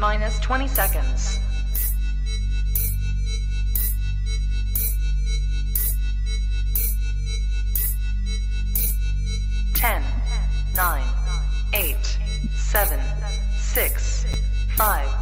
[0.00, 1.38] minus 20 seconds.
[9.74, 10.02] Ten,
[10.74, 11.04] nine,
[11.74, 12.18] eight,
[12.54, 12.98] seven,
[13.58, 14.24] six,
[14.74, 15.19] five,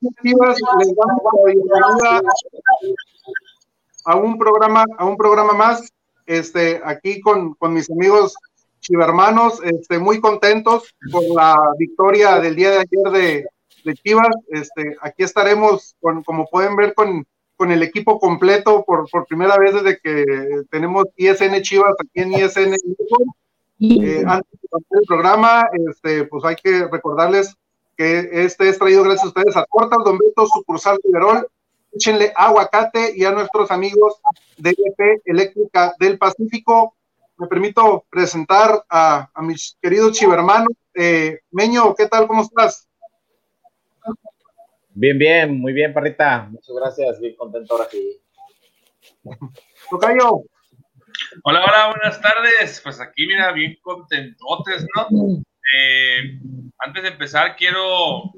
[0.00, 0.56] Chivas?
[0.78, 2.22] Les damos la bienvenida
[4.06, 5.92] a un programa, a un programa más,
[6.26, 8.34] este, aquí con, con mis amigos
[8.80, 13.46] chivermanos, este, muy contentos por la victoria del día de ayer de,
[13.84, 14.34] de Chivas.
[14.48, 17.26] Este, aquí estaremos, con, como pueden ver, con,
[17.56, 20.24] con el equipo completo por, por primera vez desde que
[20.70, 22.74] tenemos ISN Chivas aquí en ISN.
[23.82, 27.54] Eh, antes de el programa, este, pues hay que recordarles
[28.00, 31.46] que este es traído gracias a ustedes a Cortas Don Beto, sucursal Riverol,
[31.92, 34.22] échenle aguacate y a nuestros amigos
[34.56, 36.96] de EP Eléctrica del Pacífico.
[37.36, 40.72] Me permito presentar a, a mis queridos chivermanos.
[40.94, 42.26] Eh, Meño, ¿qué tal?
[42.26, 42.88] ¿Cómo estás?
[44.94, 46.48] Bien, bien, muy bien, Parrita.
[46.50, 48.18] Muchas gracias, bien contento ahora sí.
[49.90, 50.44] Tocayo.
[51.44, 52.80] Hola, hola, buenas tardes.
[52.82, 55.42] Pues aquí, mira, bien contentotes, ¿no?
[55.76, 56.38] Eh,
[56.78, 58.32] antes de empezar, quiero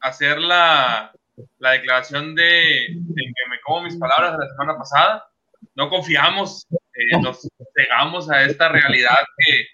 [0.00, 1.12] hacer la,
[1.58, 2.42] la declaración de,
[2.94, 5.26] de, que me como mis palabras de la semana pasada.
[5.74, 7.46] No confiamos, eh, nos
[7.76, 9.66] cegamos a esta realidad que,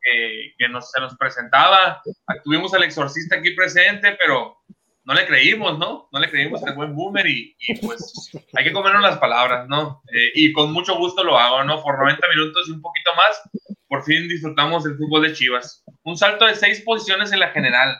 [0.00, 2.02] que, que nos, se nos presentaba.
[2.42, 4.58] Tuvimos al exorcista aquí presente, pero
[5.06, 6.08] no le creímos, ¿no?
[6.10, 10.02] No le creímos al buen boomer y, y pues hay que comernos las palabras, ¿no?
[10.12, 11.80] Eh, y con mucho gusto lo hago, ¿no?
[11.80, 13.40] Por 90 minutos y un poquito más,
[13.88, 15.84] por fin disfrutamos del fútbol de Chivas.
[16.04, 17.96] Un salto de seis posiciones en la general.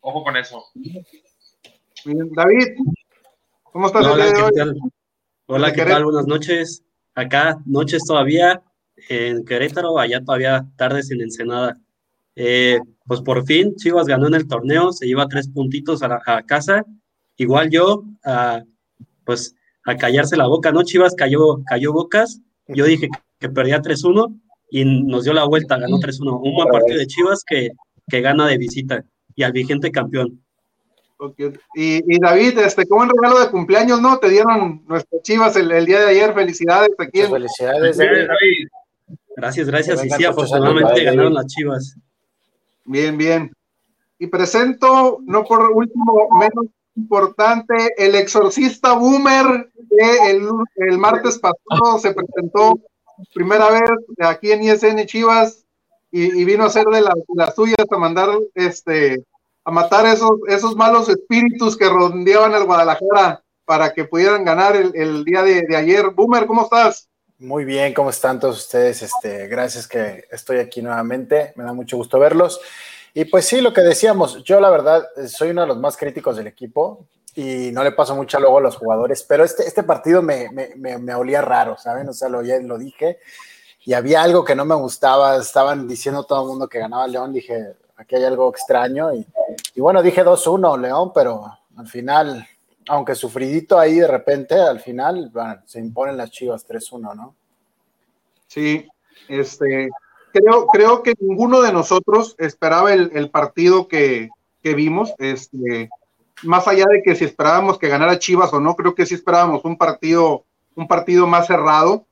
[0.00, 0.64] Ojo con eso.
[2.04, 2.66] David,
[3.64, 4.06] ¿cómo estás?
[4.06, 4.74] Hola, ¿qué tal?
[5.46, 6.04] Hola, ¿qué tal?
[6.04, 6.84] Buenas noches.
[7.14, 8.62] Acá, noches todavía
[9.08, 11.76] en Querétaro, allá todavía tardes en Ensenada.
[12.34, 16.20] Eh, pues por fin Chivas ganó en el torneo, se lleva tres puntitos a, la,
[16.26, 16.84] a casa.
[17.36, 18.62] Igual yo, a,
[19.24, 20.82] pues a callarse la boca, ¿no?
[20.82, 22.40] Chivas cayó, cayó bocas.
[22.68, 26.40] Yo dije que perdía 3-1 y nos dio la vuelta, ganó 3-1.
[26.42, 27.70] Un buen partido de Chivas que,
[28.08, 30.42] que gana de visita y al vigente campeón.
[31.20, 31.52] Okay.
[31.74, 34.18] Y, y, David, este, como un regalo de cumpleaños, ¿no?
[34.18, 36.32] Te dieron nuestras chivas el, el día de ayer.
[36.32, 37.20] Felicidades aquí.
[37.20, 37.30] En...
[37.30, 38.68] Felicidades, David.
[39.36, 40.04] Gracias, gracias.
[40.04, 41.96] Y sí, afortunadamente ganaron las chivas.
[42.84, 43.52] Bien, bien.
[44.18, 51.98] Y presento, no por último, menos importante, el exorcista boomer que el, el martes pasado
[52.00, 52.80] se presentó
[53.34, 53.90] primera vez
[54.20, 55.64] aquí en ISN Chivas
[56.10, 59.22] y, vino a hacer de las la suyas a mandar este
[59.64, 64.96] a matar esos, esos malos espíritus que rondeaban al Guadalajara para que pudieran ganar el,
[64.96, 66.08] el día de, de, ayer.
[66.08, 67.06] Boomer, ¿cómo estás?
[67.38, 69.02] Muy bien, ¿cómo están todos ustedes?
[69.02, 72.58] Este, gracias que estoy aquí nuevamente, me da mucho gusto verlos.
[73.12, 76.36] Y pues sí, lo que decíamos, yo la verdad soy uno de los más críticos
[76.38, 80.22] del equipo y no le paso mucho luego a los jugadores, pero este, este partido
[80.22, 82.08] me, me, me, olía raro, ¿saben?
[82.08, 83.18] O sea, lo, ya lo dije
[83.84, 87.32] y había algo que no me gustaba, estaban diciendo todo el mundo que ganaba León,
[87.32, 89.14] dije, aquí hay algo extraño.
[89.14, 89.26] Y,
[89.74, 91.44] y bueno, dije 2-1 León, pero
[91.76, 92.46] al final,
[92.88, 95.32] aunque sufridito ahí de repente, al final
[95.64, 97.34] se imponen las chivas 3-1, ¿no?
[98.46, 98.88] Sí,
[99.28, 99.90] este,
[100.32, 104.30] creo, creo que ninguno de nosotros esperaba el, el partido que,
[104.62, 105.14] que, vimos.
[105.18, 105.90] Este,
[106.42, 109.64] más allá de que si esperábamos que ganara Chivas o no, creo que sí esperábamos
[109.64, 110.44] un partido,
[110.74, 112.06] un partido más cerrado,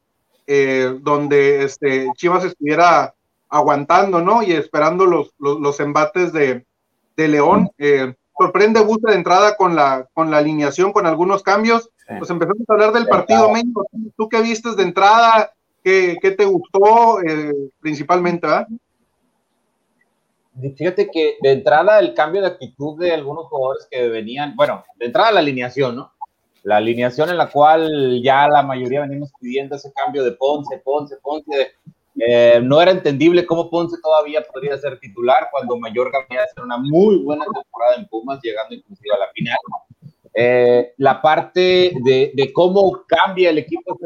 [0.47, 3.15] eh, donde este, Chivas estuviera
[3.49, 4.43] aguantando, ¿no?
[4.43, 6.65] Y esperando los, los, los embates de,
[7.17, 7.71] de León.
[7.79, 11.91] Eh, sorprende Busta de entrada con la, con la alineación, con algunos cambios.
[12.19, 13.85] Pues empezamos a hablar del partido México.
[14.17, 15.53] ¿Tú qué vistes de entrada?
[15.83, 18.47] ¿Qué, qué te gustó eh, principalmente?
[18.47, 18.67] ¿eh?
[20.77, 25.07] Fíjate que de entrada el cambio de actitud de algunos jugadores que venían, bueno, de
[25.07, 26.13] entrada la alineación, ¿no?
[26.63, 31.17] La alineación en la cual ya la mayoría venimos pidiendo ese cambio de Ponce, Ponce,
[31.23, 31.75] Ponce,
[32.19, 36.65] Eh, no era entendible cómo Ponce todavía podría ser titular cuando Mayorga venía a hacer
[36.65, 39.59] una muy buena temporada en Pumas, llegando inclusive a la final.
[40.33, 43.99] Eh, la parte de, de, cómo cambia el equipo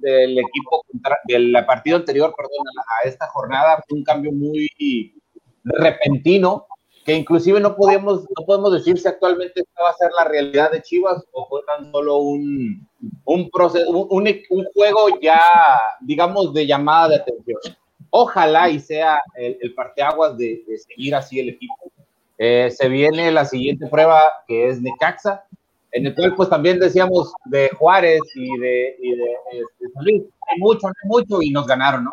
[0.00, 0.84] del equipo
[1.24, 4.68] del partido anterior, perdón, a esta jornada, fue un cambio muy
[5.64, 6.66] repentino
[7.04, 10.70] que inclusive no podemos, no podemos decir si actualmente esta va a ser la realidad
[10.70, 12.86] de Chivas o fue tan solo un,
[13.24, 15.40] un, proceso, un, un juego ya,
[16.00, 17.58] digamos, de llamada de atención.
[18.10, 21.74] Ojalá y sea el, el parteaguas de, de, seguir así el equipo.
[22.38, 25.44] Eh, se viene la siguiente prueba que es Necaxa,
[25.90, 29.26] en el cual pues también decíamos de Juárez y de, y de,
[30.00, 30.26] de,
[30.58, 32.12] mucho, mucho y nos ganaron, ¿no?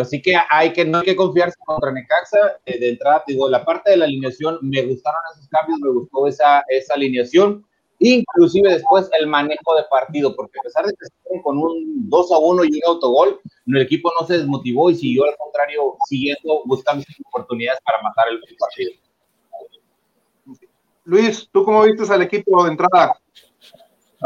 [0.00, 2.58] Así que hay que, no hay que confiarse contra Necaxa.
[2.66, 6.26] Eh, de entrada, digo, la parte de la alineación, me gustaron esos cambios, me gustó
[6.26, 7.64] esa, esa alineación.
[8.00, 12.32] Inclusive después el manejo de partido, porque a pesar de que se con un 2
[12.32, 16.62] a 1 y un autogol, el equipo no se desmotivó y siguió al contrario, siguiendo,
[16.64, 18.92] buscando oportunidades para matar el partido.
[21.04, 23.20] Luis, ¿tú cómo viste al equipo de entrada?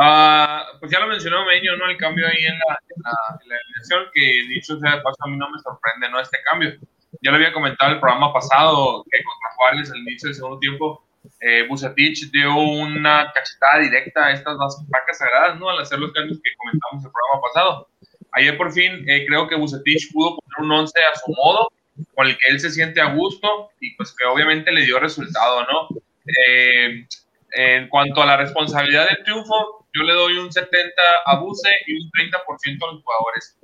[0.00, 1.90] Uh, pues ya lo mencionó Meño, ¿no?
[1.90, 5.16] El cambio ahí en la, en la, en la elección, que dicho sea de paso,
[5.18, 6.20] a mí no me sorprende, ¿no?
[6.20, 6.78] Este cambio.
[7.20, 11.04] Ya lo había comentado el programa pasado, que contra Juárez, al inicio del segundo tiempo,
[11.40, 15.68] eh, Bucetich dio una cachetada directa a estas dos vacas sagradas, ¿no?
[15.68, 17.88] Al hacer los cambios que comentamos el programa pasado.
[18.32, 21.72] Ayer por fin eh, creo que Bucetich pudo poner un 11 a su modo,
[22.14, 25.62] con el que él se siente a gusto y pues que obviamente le dio resultado,
[25.62, 25.88] ¿no?
[26.24, 27.04] Eh,
[27.52, 31.94] en cuanto a la responsabilidad del triunfo, yo le doy un 70 a Buse y
[31.94, 33.58] un 30% a los jugadores.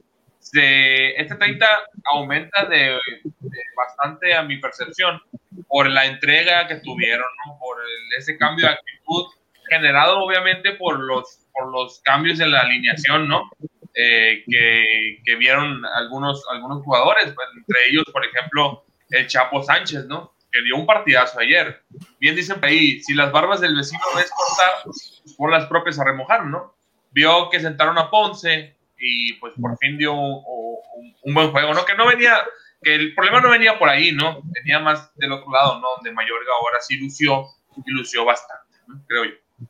[0.53, 1.67] De, este 30
[2.13, 2.99] aumenta de,
[3.41, 5.21] de, bastante a mi percepción
[5.69, 7.59] por la entrega que tuvieron, ¿no?
[7.59, 9.27] por el, ese cambio de actitud
[9.69, 13.51] generado obviamente por los, por los cambios en la alineación, ¿no?
[13.95, 20.07] Eh, que, que, vieron algunos, algunos jugadores, pues, entre ellos, por ejemplo, el Chapo Sánchez,
[20.07, 20.34] ¿no?
[20.55, 21.83] Que dio un partidazo ayer.
[22.21, 24.95] Bien dicen ahí, si las barbas del vecino ves cortar,
[25.37, 26.77] por las propias a remojar, ¿no?
[27.11, 31.75] Vio que sentaron a Ponce y pues por fin dio un, un, un, buen juego,
[31.75, 31.85] ¿no?
[31.85, 32.37] Que no venía,
[32.81, 34.43] que el problema no venía por ahí, ¿no?
[34.45, 35.89] Venía más del otro lado, ¿no?
[35.97, 37.47] Donde Mayorga ahora sí lució
[37.85, 39.03] y lució bastante, ¿no?
[39.09, 39.67] creo yo.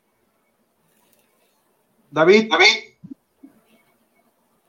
[2.11, 2.93] David, David.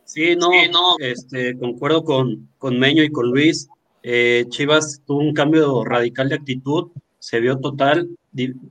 [0.05, 0.97] Sí, no, sí, no.
[0.99, 3.69] Este, concuerdo con, con Meño y con Luis.
[4.09, 8.09] Eh, Chivas tuvo un cambio radical de actitud, se vio total,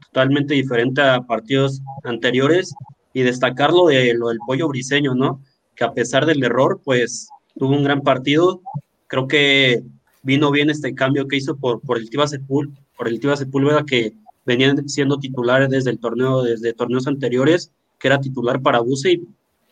[0.06, 2.74] totalmente diferente a partidos anteriores
[3.14, 5.42] y destacar lo, de, lo del pollo briseño, ¿no?
[5.76, 7.28] Que a pesar del error, pues
[7.60, 8.62] tuvo un gran partido.
[9.08, 9.84] Creo que
[10.24, 14.14] vino bien este cambio que hizo por, por el Tiva Sepul, por Sepúlveda que
[14.46, 19.28] venían siendo titulares desde el torneo, desde torneos anteriores, que era titular para Buse y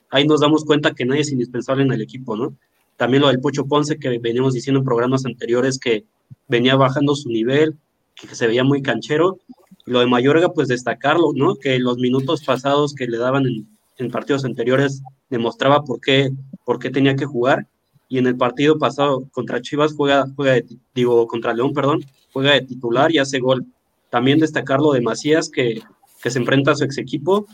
[0.10, 2.54] ahí nos damos cuenta que nadie es indispensable en el equipo, ¿no?
[2.98, 6.06] También lo del Pocho Ponce, que veníamos diciendo en programas anteriores que
[6.48, 7.78] venía bajando su nivel,
[8.16, 9.40] que se veía muy canchero.
[9.86, 11.56] Lo de Mayorga, pues destacarlo, ¿no?
[11.56, 13.68] Que los minutos pasados que le daban en,
[13.98, 16.32] en partidos anteriores demostraba por qué,
[16.64, 17.68] por qué tenía que jugar.
[18.08, 22.54] Y en el partido pasado contra Chivas juega, juega de, digo, contra León, perdón, juega
[22.54, 23.66] de titular y hace gol.
[24.10, 25.82] También destacarlo de Macías, que,
[26.22, 27.48] que se enfrenta a su ex equipo.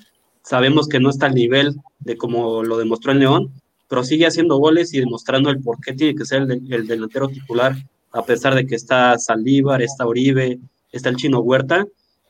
[0.44, 3.51] Sabemos que no está al nivel de como lo demostró en León,
[3.89, 7.27] pero sigue haciendo goles y demostrando el por qué tiene que ser el, el delantero
[7.27, 7.75] titular,
[8.12, 10.60] a pesar de que está Saldívar, está Oribe,
[10.91, 11.86] está el Chino Huerta.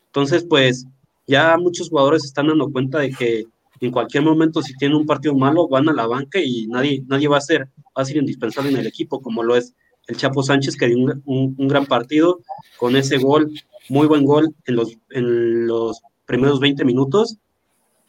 [0.08, 0.88] Entonces, pues
[1.28, 3.46] ya muchos jugadores están dando cuenta de que
[3.82, 7.28] en cualquier momento, si tienen un partido malo, van a la banca y nadie, nadie
[7.28, 9.74] va a ser, va a ser indispensable en el equipo, como lo es
[10.08, 12.40] el Chapo Sánchez, que dio un, un, un gran partido
[12.78, 13.52] con ese gol,
[13.90, 17.38] muy buen gol en los, en los primeros 20 minutos,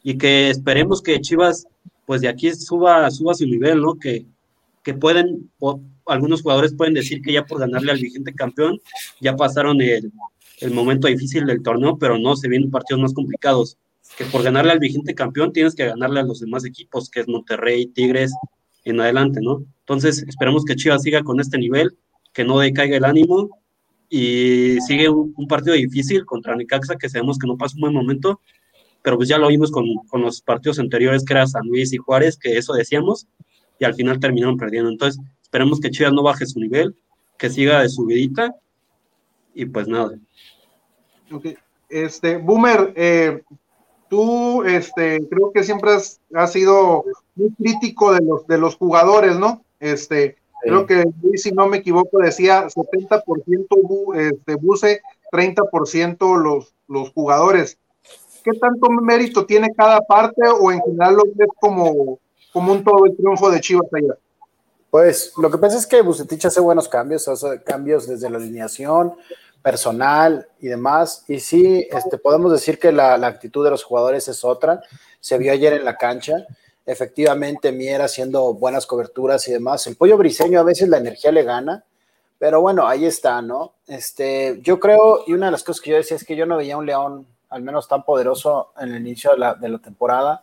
[0.03, 1.67] y que esperemos que Chivas
[2.11, 3.97] pues de aquí suba, suba su nivel, ¿no?
[3.97, 4.25] Que,
[4.83, 5.49] que pueden,
[6.05, 8.81] algunos jugadores pueden decir que ya por ganarle al vigente campeón,
[9.21, 10.11] ya pasaron el,
[10.59, 13.77] el momento difícil del torneo, pero no, se vienen partidos más complicados.
[14.17, 17.29] Que por ganarle al vigente campeón tienes que ganarle a los demás equipos, que es
[17.29, 18.33] Monterrey, Tigres,
[18.83, 19.63] en adelante, ¿no?
[19.79, 21.97] Entonces, esperemos que Chivas siga con este nivel,
[22.33, 23.57] que no decaiga el ánimo
[24.09, 27.93] y sigue un, un partido difícil contra Necaxa, que sabemos que no pasa un buen
[27.93, 28.41] momento,
[29.03, 31.97] pero pues ya lo vimos con, con, los partidos anteriores que era San Luis y
[31.97, 33.27] Juárez, que eso decíamos,
[33.79, 34.89] y al final terminaron perdiendo.
[34.89, 36.95] Entonces, esperemos que Chivas no baje su nivel,
[37.37, 38.55] que siga de subidita,
[39.53, 40.17] y pues nada.
[41.31, 41.47] Ok,
[41.89, 43.41] este, Boomer, eh,
[44.09, 47.03] tú, este, creo que siempre has, has, sido
[47.35, 49.63] muy crítico de los, de los jugadores, ¿no?
[49.79, 50.35] Este, sí.
[50.61, 51.03] creo que,
[51.35, 57.77] si no me equivoco, decía 70% bu, este, Buse, 30% los, los jugadores.
[58.43, 62.19] ¿Qué tanto mérito tiene cada parte o en general lo ves como,
[62.51, 64.17] como un todo el triunfo de Chivas ayer?
[64.89, 69.13] Pues lo que pasa es que Bucetich hace buenos cambios, hace cambios desde la alineación,
[69.61, 71.23] personal y demás.
[71.27, 74.81] Y sí, este, podemos decir que la, actitud de los jugadores es otra.
[75.19, 76.45] Se vio ayer en la cancha.
[76.85, 79.85] Efectivamente, Mier haciendo buenas coberturas y demás.
[79.87, 81.85] El pollo briseño a veces la energía le gana,
[82.37, 83.75] pero bueno, ahí está, ¿no?
[83.87, 86.57] Este, yo creo, y una de las cosas que yo decía es que yo no
[86.57, 90.41] veía un León al menos tan poderoso en el inicio de la, de la temporada,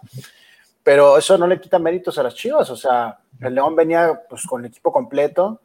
[0.82, 4.46] pero eso no le quita méritos a las Chivas, o sea, el León venía pues
[4.46, 5.60] con el equipo completo,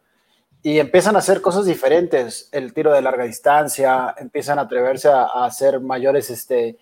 [0.66, 5.26] y empiezan a hacer cosas diferentes, el tiro de larga distancia, empiezan a atreverse a,
[5.44, 6.78] hacer mayores este,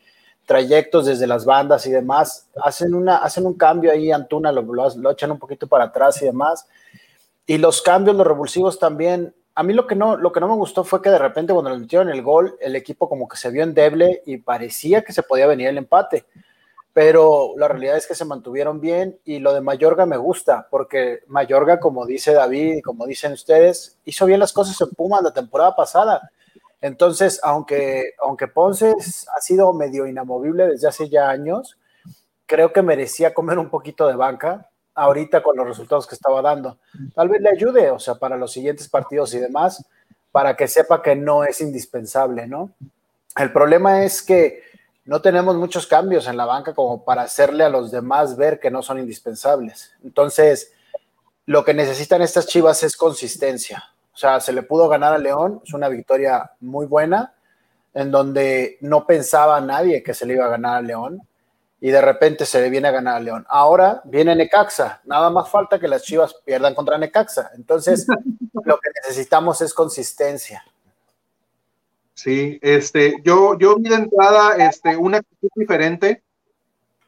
[0.46, 5.12] trayectos desde las bandas y demás, hacen, una, hacen un cambio ahí, Antuna lo, lo,
[5.12, 6.68] echan un poquito para atrás y demás,
[7.48, 10.55] y los cambios, los revulsivos también, a mí lo que, no, lo que no me
[10.55, 13.50] gustó fue que de repente cuando le metieron el gol, el equipo como que se
[13.50, 16.25] vio endeble y parecía que se podía venir el empate
[16.93, 21.20] pero la realidad es que se mantuvieron bien y lo de Mayorga me gusta, porque
[21.27, 25.34] Mayorga, como dice David y como dicen ustedes, hizo bien las cosas en Pumas la
[25.34, 26.29] temporada pasada.
[26.81, 28.93] Entonces, aunque, aunque Ponce
[29.36, 31.77] ha sido medio inamovible desde hace ya años,
[32.46, 36.77] creo que merecía comer un poquito de banca ahorita con los resultados que estaba dando.
[37.15, 39.86] Tal vez le ayude, o sea, para los siguientes partidos y demás,
[40.31, 42.71] para que sepa que no es indispensable, ¿no?
[43.38, 44.63] El problema es que
[45.05, 48.71] no tenemos muchos cambios en la banca como para hacerle a los demás ver que
[48.71, 49.91] no son indispensables.
[50.03, 50.74] Entonces,
[51.45, 53.83] lo que necesitan estas Chivas es consistencia.
[54.13, 57.33] O sea, se le pudo ganar a León, es una victoria muy buena,
[57.93, 61.21] en donde no pensaba nadie que se le iba a ganar a León
[61.84, 63.44] y de repente se le viene a ganar a León.
[63.50, 67.50] Ahora viene Necaxa, nada más falta que las Chivas pierdan contra Necaxa.
[67.56, 68.06] Entonces,
[68.66, 70.64] lo que necesitamos es consistencia.
[72.14, 76.22] Sí, este, yo, yo vi de entrada este, una actitud diferente,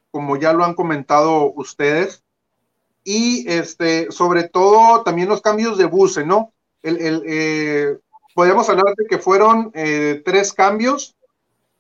[0.10, 2.24] como ya lo han comentado ustedes,
[3.04, 6.52] y este, sobre todo también los cambios de buce, ¿no?
[6.82, 7.98] El, el eh,
[8.34, 11.16] podríamos hablar de que fueron eh, tres cambios,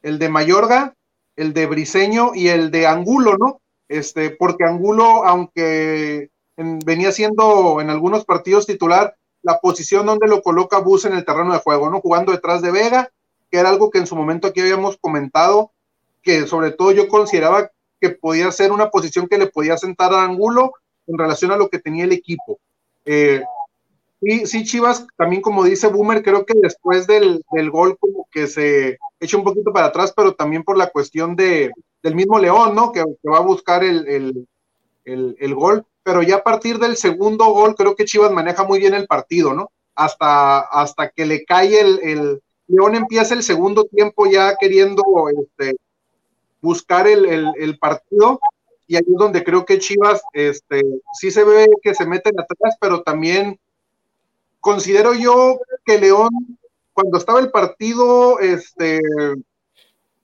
[0.04, 0.94] el de Mayorga,
[1.36, 3.62] el de Briseño y el de Angulo, ¿no?
[3.88, 10.80] Este, porque Angulo, aunque venía siendo en algunos partidos titular, la posición donde lo coloca
[10.80, 12.00] Bus en el terreno de juego, ¿no?
[12.00, 13.10] Jugando detrás de Vega
[13.54, 15.74] que era algo que en su momento aquí habíamos comentado,
[16.24, 17.70] que sobre todo yo consideraba
[18.02, 20.74] que podía ser una posición que le podía sentar a Angulo
[21.06, 22.58] en relación a lo que tenía el equipo.
[23.06, 23.44] Eh,
[24.26, 28.98] y sí, Chivas, también como dice Boomer, creo que después del, gol como que se
[29.20, 32.92] echa un poquito para atrás, pero también por la cuestión de, del mismo León, ¿no?
[32.92, 34.48] Que, va a buscar el,
[35.04, 38.94] el, gol, pero ya a partir del segundo gol creo que Chivas maneja muy bien
[38.94, 39.72] el partido, ¿no?
[39.96, 45.76] Hasta, hasta que le cae el, León empieza el segundo tiempo ya queriendo este,
[46.62, 48.40] buscar el, partido
[48.88, 50.82] y ahí es donde creo que Chivas este,
[51.14, 53.60] sí se ve que se meten atrás, pero también
[54.64, 56.30] considero yo que León,
[56.94, 59.02] cuando estaba el partido este,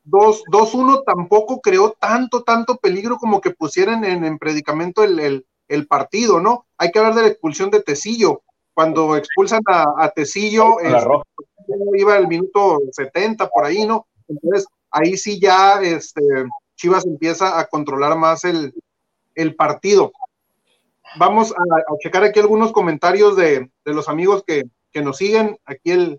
[0.05, 5.45] 2-1, tampoco creó tanto, tanto peligro como que pusieran en, predicamento el,
[5.87, 6.65] partido, ¿no?
[6.77, 8.41] Hay que hablar de la expulsión de Tecillo.
[8.73, 10.77] Cuando expulsan a, a Tecillo,
[11.93, 14.07] iba el minuto 70 por ahí, ¿no?
[14.29, 16.21] Entonces, ahí sí ya este,
[16.79, 18.73] Chivas empieza a controlar más el,
[19.57, 20.13] partido.
[21.17, 24.63] Vamos a, checar aquí algunos comentarios de, los amigos que,
[25.01, 25.57] nos siguen.
[25.65, 26.17] Aquí el,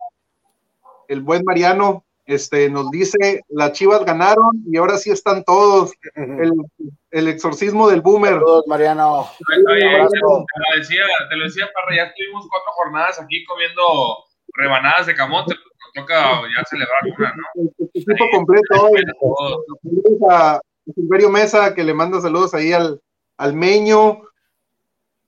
[1.08, 5.92] el buen Mariano este, nos dice, las Chivas ganaron y ahora sí están todos.
[6.14, 8.34] El, exorcismo del boomer.
[8.34, 9.28] Saludos, Mariano.
[9.48, 9.74] te, lo
[10.76, 13.82] decía, te lo decía, Parra, ya tuvimos cuatro jornadas aquí comiendo
[14.54, 17.62] rebanadas de camote, pues nos toca ya celebrar una, ¿no?
[17.82, 18.90] El equipo completo.
[20.30, 20.60] A
[20.94, 23.00] Silverio Mesa, que le manda saludos ahí al,
[23.38, 24.22] al Meño.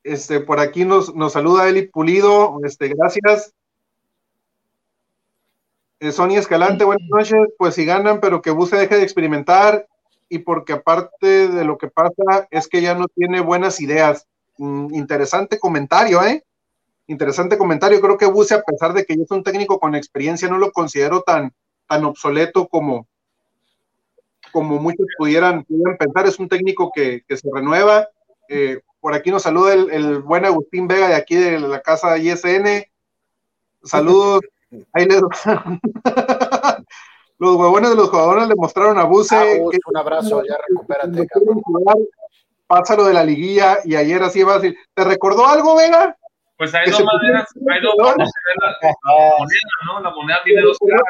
[0.04, 3.54] Este, por aquí nos, nos saluda Eli Pulido, este, gracias.
[6.00, 7.54] Eh, Sonia Escalante, buenas noches.
[7.56, 9.86] Pues si ganan, pero que Buse deje de experimentar
[10.28, 14.26] y porque aparte de lo que pasa es que ya no tiene buenas ideas.
[14.58, 16.44] Mm, interesante comentario, ¿eh?
[17.06, 18.00] interesante comentario.
[18.00, 20.72] Creo que Buse, a pesar de que ya es un técnico con experiencia, no lo
[20.72, 21.52] considero tan,
[21.86, 23.06] tan obsoleto como,
[24.50, 25.64] como muchos pudieran,
[25.98, 26.26] pensar.
[26.26, 28.08] Es un técnico que, se renueva.
[28.48, 32.84] Eh, por aquí nos saluda el, buen Agustín Vega de aquí de la casa ISN.
[33.82, 34.42] Saludos.
[34.94, 35.06] Ahí
[37.38, 39.36] los huevones de los jugadores le mostraron a Buse.
[39.36, 41.26] Ah, un abrazo, ya recupérate,
[42.68, 46.16] Pásalo de la liguilla y ayer así va a decir, ¿te recordó algo, Vega?
[46.56, 48.68] Pues hay dos maneras, hay dos maneras de ver la,
[49.36, 50.00] moneda, ¿no?
[50.00, 51.02] La moneda tiene dos caras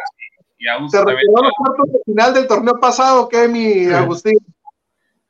[0.59, 4.39] y, y ¿Te recordó los cuartos de final del torneo pasado, qué, mi Agustín?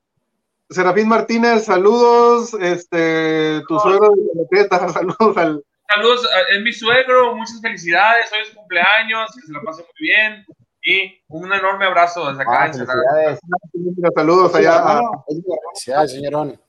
[0.71, 2.53] Serafín Martínez, saludos.
[2.59, 5.63] Este, tu suegro de saludos al.
[5.93, 10.07] Saludos, es mi suegro, muchas felicidades, hoy es su cumpleaños, que se lo pase muy
[10.07, 10.45] bien
[10.83, 12.71] y un enorme abrazo desde acá.
[12.71, 13.37] Ah,
[14.15, 15.01] saludos allá.
[15.27, 16.59] Felicidades, señorón.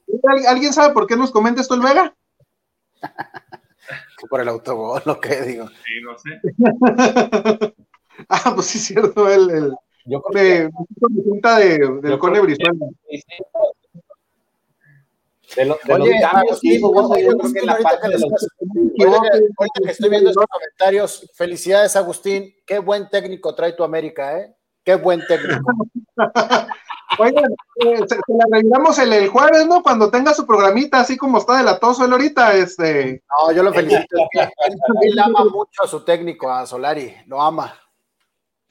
[0.48, 2.14] ¿Alguien sabe por qué nos comenta esto el Vega?
[4.28, 5.68] por el autogol, lo que digo.
[5.68, 7.74] Sí, no sé.
[8.28, 9.72] ah, pues sí, es cierto, el, el
[10.04, 12.86] yo creo que, de, del Cone Brizuela.
[15.56, 18.24] De, lo, de Oye, los cambios que hizo yo creo que la parte de los...
[18.24, 24.54] Ahorita que estoy viendo estos comentarios, felicidades Agustín, qué buen técnico trae tu América, ¿eh?
[24.84, 25.60] Qué buen técnico.
[27.18, 29.82] Oigan, eh, se, la reviramos el, el, jueves, ¿no?
[29.82, 33.22] Cuando tenga su programita, así como está de latoso él ahorita, este.
[33.28, 34.16] No, yo lo felicito.
[35.02, 37.74] él ama mucho a su técnico, a Solari, lo ama.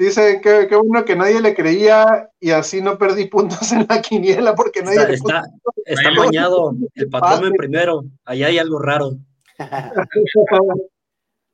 [0.01, 4.01] Dice que, que uno que nadie le creía y así no perdí puntos en la
[4.01, 5.43] quiniela porque nadie está, le está,
[5.85, 9.11] está mañado el patrón en primero, allá hay algo raro.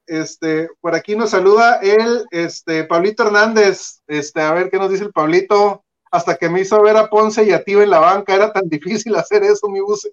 [0.10, 5.04] Este, por aquí nos saluda el, este, Pablito Hernández, este, a ver qué nos dice
[5.04, 8.34] el Pablito, hasta que me hizo ver a Ponce y a Tío en la banca,
[8.34, 10.10] era tan difícil hacer eso, mi bus.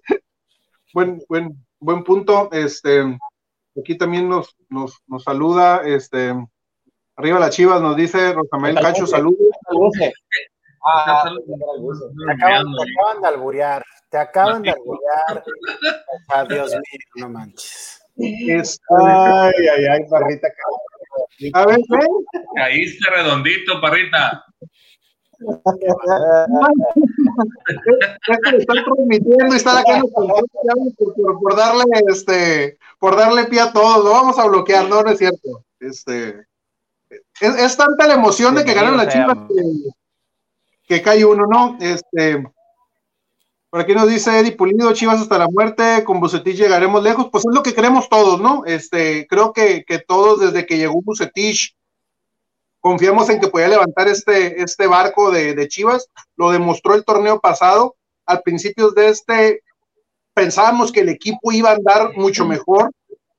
[0.93, 3.17] buen, buen, buen punto, este,
[3.79, 6.33] aquí también nos, nos, nos saluda, este,
[7.17, 9.39] Arriba las chivas nos dice Rosamel Cacho, saludos.
[10.87, 15.43] Ah, te, acaban, de alburear, te acaban de alburear.
[16.49, 18.01] Dios mío, no manches.
[18.17, 20.47] ay, ay, ay, parrita.
[21.53, 21.79] A ver,
[22.55, 24.45] Caíste redondito, parrita.
[28.57, 30.45] están transmitiendo y está acá por,
[31.39, 35.17] por, darle este por darle pie a todos, lo vamos a bloquear, no, no es
[35.17, 35.63] cierto.
[35.79, 36.45] Este
[37.41, 39.37] es, tanta la emoción de que ganan la chivas
[40.87, 41.77] que, cae uno, ¿no?
[41.81, 42.45] Este,
[43.69, 47.43] por aquí nos dice Eddie Pulido, Chivas hasta la muerte, con Bucetich llegaremos lejos, pues
[47.45, 48.63] es lo que queremos todos, ¿no?
[48.65, 51.75] Este, creo que, todos desde que llegó Bucetich
[52.79, 57.39] confiamos en que podía levantar este, este barco de, de Chivas, lo demostró el torneo
[57.39, 57.95] pasado,
[58.27, 59.61] al principio de este
[60.35, 62.91] pensábamos que el equipo iba a andar mucho mejor,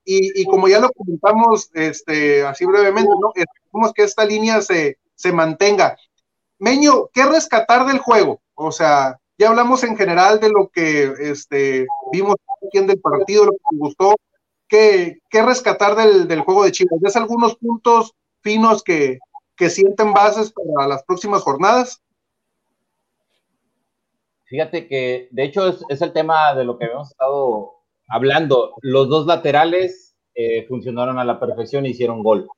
[0.09, 3.33] y, como ya lo comentamos este, así brevemente, ¿no?
[3.77, 5.97] Esperemos que esta línea se, se mantenga.
[6.59, 8.41] Meño, ¿qué rescatar del juego?
[8.55, 12.37] O sea, ya hablamos en general de lo que este, vimos
[12.67, 14.15] aquí del partido, lo que nos gustó.
[14.69, 17.01] ¿Qué, qué rescatar del, del, juego de Chivas?
[17.01, 19.19] ¿Ves algunos puntos finos que,
[19.57, 22.03] que sienten bases para las próximas jornadas?
[24.47, 27.75] Fíjate que, de hecho, es, es el tema de lo que habíamos estado
[28.09, 32.49] hablando, los dos laterales eh, funcionaron a la perfección e hicieron gol.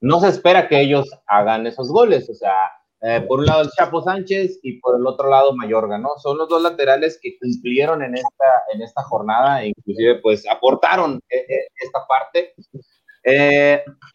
[0.00, 2.54] No se espera que ellos hagan esos goles, o sea,
[3.02, 6.10] eh, por un lado el Chapo Sánchez y por el otro lado Mayorga, ¿no?
[6.22, 11.20] Son los dos laterales que cumplieron en esta, en esta jornada, e inclusive pues aportaron
[11.30, 12.54] eh, esta parte.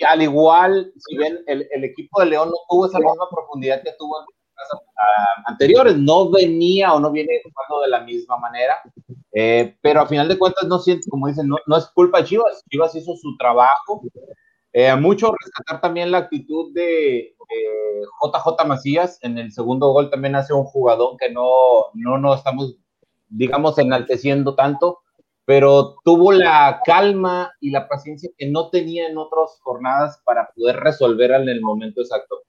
[0.08, 3.94] al igual, si bien el, el, equipo de León no tuvo esa misma profundidad que
[3.98, 4.26] tuvo en
[5.46, 8.82] anteriores, no venía o no viene jugando de la misma manera,
[9.34, 12.26] eh, pero a final de cuentas no siento, como dicen, no, no es culpa de
[12.26, 14.02] Chivas, Chivas hizo su trabajo,
[14.78, 17.34] eh, mucho rescatar también la actitud de
[18.22, 22.76] JJ Macías, en el segundo gol también hace un jugador que no, no nos estamos,
[23.30, 25.00] digamos, enalteciendo tanto,
[25.46, 30.78] pero tuvo la calma y la paciencia que no tenía en otras jornadas para poder
[30.78, 32.42] resolver en el momento exacto.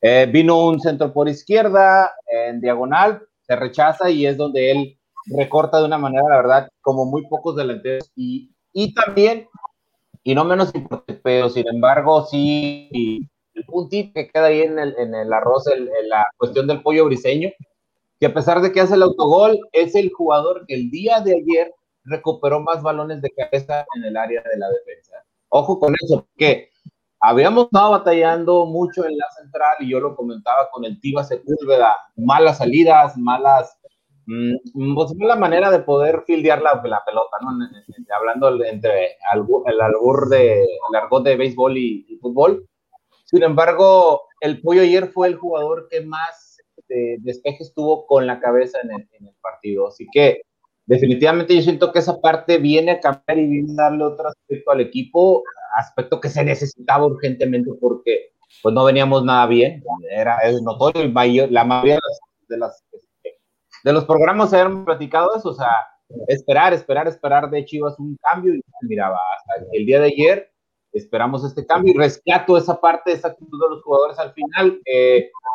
[0.00, 5.78] Eh, vino un centro por izquierda, en diagonal, se rechaza y es donde él recorta
[5.78, 8.10] de una manera, la verdad, como muy pocos delanteros.
[8.16, 9.46] Y, y también,
[10.24, 14.94] y no menos importante, pero sin embargo, sí, el puntito que queda ahí en el,
[14.98, 17.50] en el arroz, en la cuestión del pollo briseño,
[18.20, 21.32] que a pesar de que hace el autogol, es el jugador que el día de
[21.34, 25.24] ayer recuperó más balones de cabeza en el área de la defensa.
[25.48, 26.70] Ojo con eso, porque
[27.20, 31.96] habíamos estado batallando mucho en la central y yo lo comentaba con el Tiva Sepúlveda,
[32.16, 33.76] malas salidas, malas,
[34.26, 37.50] pues mala manera de poder fildear la, la pelota, ¿no?
[38.16, 42.66] Hablando entre el albur de, el argot de béisbol y, fútbol.
[43.24, 48.40] Sin embargo, el Pollo ayer fue el jugador que más este, despejes tuvo con la
[48.40, 49.88] cabeza en el, en el partido.
[49.88, 50.42] Así que
[50.86, 54.70] definitivamente yo siento que esa parte viene a cambiar y viene a darle otro aspecto
[54.70, 55.42] al equipo
[55.74, 58.32] aspecto que se necesitaba urgentemente porque
[58.62, 61.10] pues no veníamos nada bien, era notorio,
[61.50, 61.98] la mayoría
[62.48, 63.08] de, las, este,
[63.84, 65.70] de, los programas se han platicado eso, o sea,
[66.28, 70.52] esperar, esperar, esperar de Chivas un cambio y miraba, hasta el día de ayer
[70.92, 74.80] esperamos este cambio y rescato esa parte, esa actitud de los jugadores al final.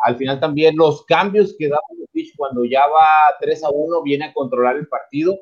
[0.04, 1.78] Al final también los cambios que da
[2.12, 5.38] Pitch cuando ya va 3 a 1 viene a controlar el partido.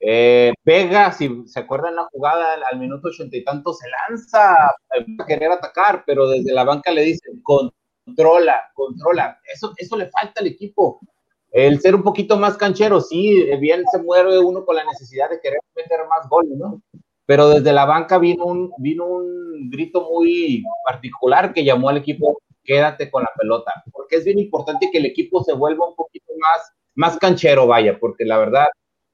[0.00, 5.26] Eh, Vega, si se acuerdan la jugada al, minuto ochenta y tanto, se lanza a
[5.26, 9.38] querer atacar, pero desde la banca le dicen controla, controla.
[9.52, 11.00] Eso, eso le falta al equipo.
[11.52, 15.40] El ser un poquito más canchero, sí, bien se muere uno con la necesidad de
[15.40, 16.80] querer meter más goles, ¿no?
[17.26, 22.40] pero desde la banca vino un, vino un grito muy particular que llamó al equipo,
[22.64, 26.32] quédate con la pelota, porque es bien importante que el equipo se vuelva un poquito
[26.38, 28.66] más, más canchero, vaya, porque la verdad,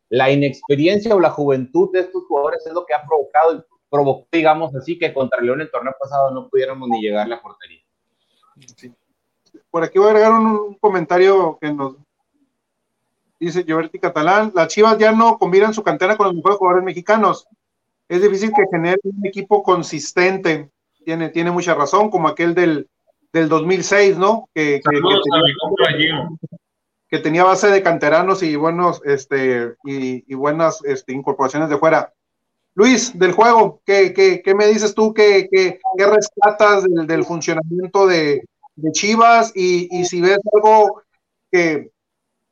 [0.08, 4.74] la inexperiencia o la juventud de estos jugadores es lo que ha provocado, provocó, digamos
[4.74, 7.82] así, que contra León el torneo pasado no pudiéramos ni llegar a la portería.
[9.70, 11.96] Por aquí voy a agregar un, comentario que nos
[13.38, 17.46] dice Gioberti Catalán, las Chivas ya no combinan su cantera con los mejores jugadores mexicanos
[18.08, 20.70] es difícil que genere un equipo consistente.
[21.04, 22.88] Tiene, tiene mucha razón, como aquel del,
[23.32, 24.48] del 2006, ¿no?
[24.54, 24.80] Que,
[27.08, 32.12] que, tenía, base de canteranos y buenos, este, y, buenas este, incorporaciones de fuera.
[32.74, 35.12] Luis, del juego, ¿qué, qué, me dices tú?
[35.14, 38.42] ¿Qué, qué, rescatas del, funcionamiento de,
[38.92, 39.52] Chivas?
[39.54, 41.02] Y, y, si ves algo
[41.50, 41.90] que,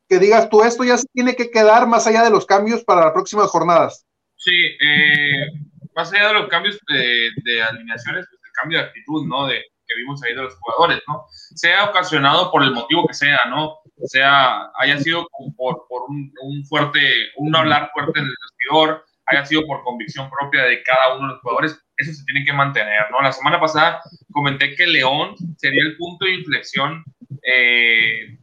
[0.08, 3.04] que digas tú, esto ya se tiene que quedar más allá de los cambios para
[3.04, 4.06] las próximas jornadas.
[4.36, 5.46] Sí, eh,
[5.94, 9.46] más allá de los cambios de, alineaciones, pues el cambio de actitud, ¿no?
[9.46, 11.24] De, que vimos ahí de los jugadores, ¿no?
[11.30, 13.78] Sea ocasionado por el motivo que sea, ¿no?
[14.04, 17.00] Sea, haya sido por, por un, fuerte,
[17.36, 21.32] un hablar fuerte en el vestidor, haya sido por convicción propia de cada uno de
[21.34, 23.22] los jugadores, eso se tiene que mantener, ¿no?
[23.22, 24.00] La semana pasada
[24.32, 27.02] comenté que León sería el punto de inflexión
[27.42, 28.38] eh,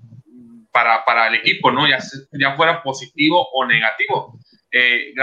[0.74, 1.88] para, para, el equipo, ¿no?
[1.88, 2.00] Ya,
[2.32, 4.40] ya fuera positivo o negativo.
[4.72, 5.14] Eh,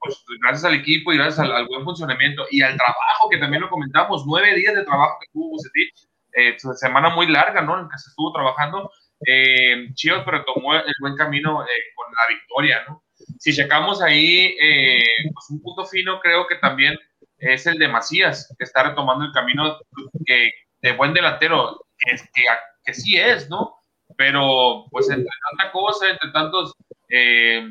[0.00, 3.70] pues, gracias al equipo y gracias al, buen funcionamiento y al trabajo, que también lo
[3.70, 7.78] comentamos, nueve días de trabajo que tuvo Bucetich, eh, semana muy larga, ¿no?
[7.80, 8.90] En que se estuvo trabajando.
[9.26, 9.88] Eh,
[10.24, 13.02] pero tomó el buen camino eh, con la victoria, ¿no?
[13.38, 16.98] Si checamos ahí, eh, pues un punto fino creo que también
[17.38, 19.78] es el de Macías, que está retomando el camino
[20.26, 20.50] que,
[20.82, 22.42] de buen delantero, que, que,
[22.84, 23.83] que sí es, ¿no?
[24.16, 26.74] Pero pues entre tanta cosa, entre tantos
[27.08, 27.68] eh,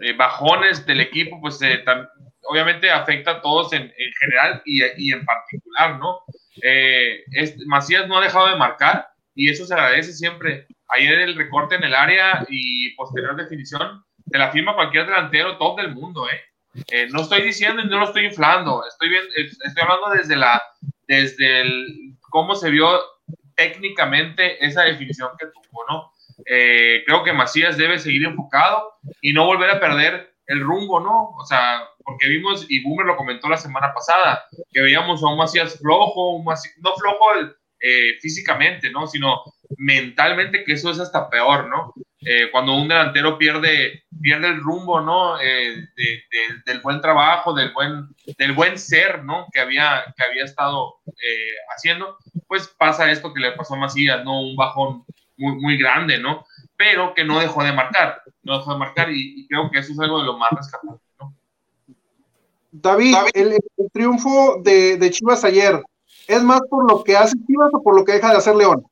[0.00, 1.84] eh, bajones del equipo, pues eh,
[2.42, 6.20] obviamente afecta a todos en, general y, en particular, ¿no?
[6.62, 7.24] Eh,
[7.66, 10.66] Macías no ha dejado de marcar y eso se agradece siempre.
[10.88, 15.80] Ayer el recorte en el área y posterior definición te la firma cualquier delantero top
[15.80, 17.08] del mundo, ¿eh?
[17.10, 20.62] no estoy diciendo y no lo estoy inflando, estoy, bien, estoy hablando desde, la,
[21.08, 22.88] desde el, cómo se vio
[23.58, 26.12] técnicamente esa definición que tuvo, ¿no?
[26.46, 31.30] Eh, creo que Macías debe seguir enfocado y no volver a perder el rumbo, ¿no?
[31.30, 35.38] O sea, porque vimos, y Boomer lo comentó la semana pasada, que veíamos a un
[35.38, 37.24] Macías flojo, un no flojo
[37.80, 39.08] eh, físicamente, ¿no?
[39.08, 39.42] Sino
[39.76, 41.92] mentalmente, que eso es hasta peor, ¿no?
[42.20, 45.36] Eh, cuando un delantero pierde, pierde el rumbo, ¿no?
[45.38, 49.46] del buen trabajo, del buen, del buen ser, ¿no?
[49.52, 50.96] Que había, que había estado
[51.74, 54.40] haciendo, pues pasa esto que le pasó a Macías, ¿no?
[54.40, 55.04] Un bajón
[55.38, 56.44] muy, muy grande, ¿no?
[56.76, 59.98] Pero que no dejó de marcar, no dejó de marcar y, creo que eso es
[60.00, 61.34] algo de lo más rescatable, ¿no?
[62.70, 63.56] David, El,
[63.92, 65.82] triunfo de, de Chivas ayer,
[66.26, 68.84] ¿es más por lo que hace Chivas o por lo que deja de hacer León?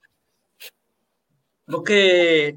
[1.67, 2.55] Creo que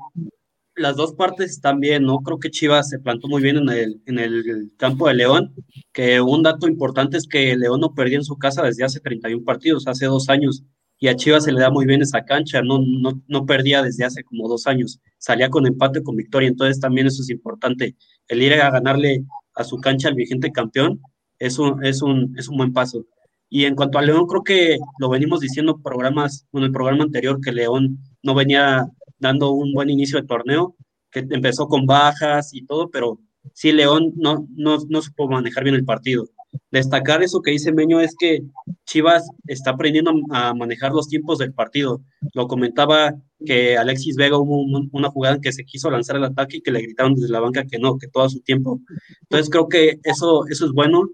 [0.80, 2.20] las dos partes están bien, ¿no?
[2.20, 5.54] Creo que Chivas se plantó muy bien en el, en el campo de León,
[5.94, 9.44] que un dato importante es que León no perdió en su casa desde hace 31
[9.44, 10.64] partidos, hace dos años
[11.00, 14.04] y a Chivas se le da muy bien esa cancha, no, no, no perdía desde
[14.04, 17.96] hace como dos años, salía con empate con victoria, entonces también eso es importante,
[18.28, 19.24] el ir a ganarle
[19.56, 21.02] a su cancha al vigente campeón
[21.40, 23.06] es un, es un, es un buen paso.
[23.50, 27.40] Y en cuanto a León, creo que lo venimos diciendo programas, en el programa anterior,
[27.42, 28.88] que León no venía
[29.20, 30.76] dando un buen inicio de torneo,
[31.12, 33.20] que empezó con bajas y todo, pero
[33.54, 36.26] sí, León no, no, no supo manejar bien el partido.
[36.72, 38.42] Destacar eso que dice Meño es que
[38.86, 42.02] Chivas está aprendiendo a manejar los tiempos del partido.
[42.34, 43.14] Lo comentaba
[43.46, 46.72] que Alexis Vega hubo una jugada en que se quiso lanzar el ataque y que
[46.72, 48.82] le gritaron desde la banca que no, que todo su tiempo.
[49.22, 51.08] Entonces creo que eso, eso es bueno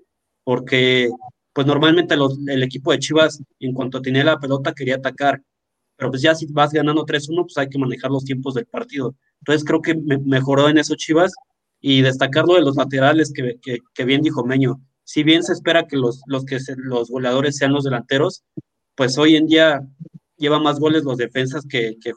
[0.43, 1.09] porque
[1.53, 5.41] pues normalmente el equipo de Chivas en cuanto tenía la pelota quería atacar,
[5.97, 9.15] pero pues ya si vas ganando 3-1 pues hay que manejar los tiempos del partido.
[9.39, 11.33] Entonces creo que mejoró en eso Chivas
[11.81, 15.53] y destacar lo de los laterales que, que, que bien dijo Meño si bien se
[15.53, 18.43] espera que los, los, que los goleadores sean los delanteros,
[18.95, 19.81] pues hoy en día
[20.37, 22.11] lleva más goles los defensas que, que,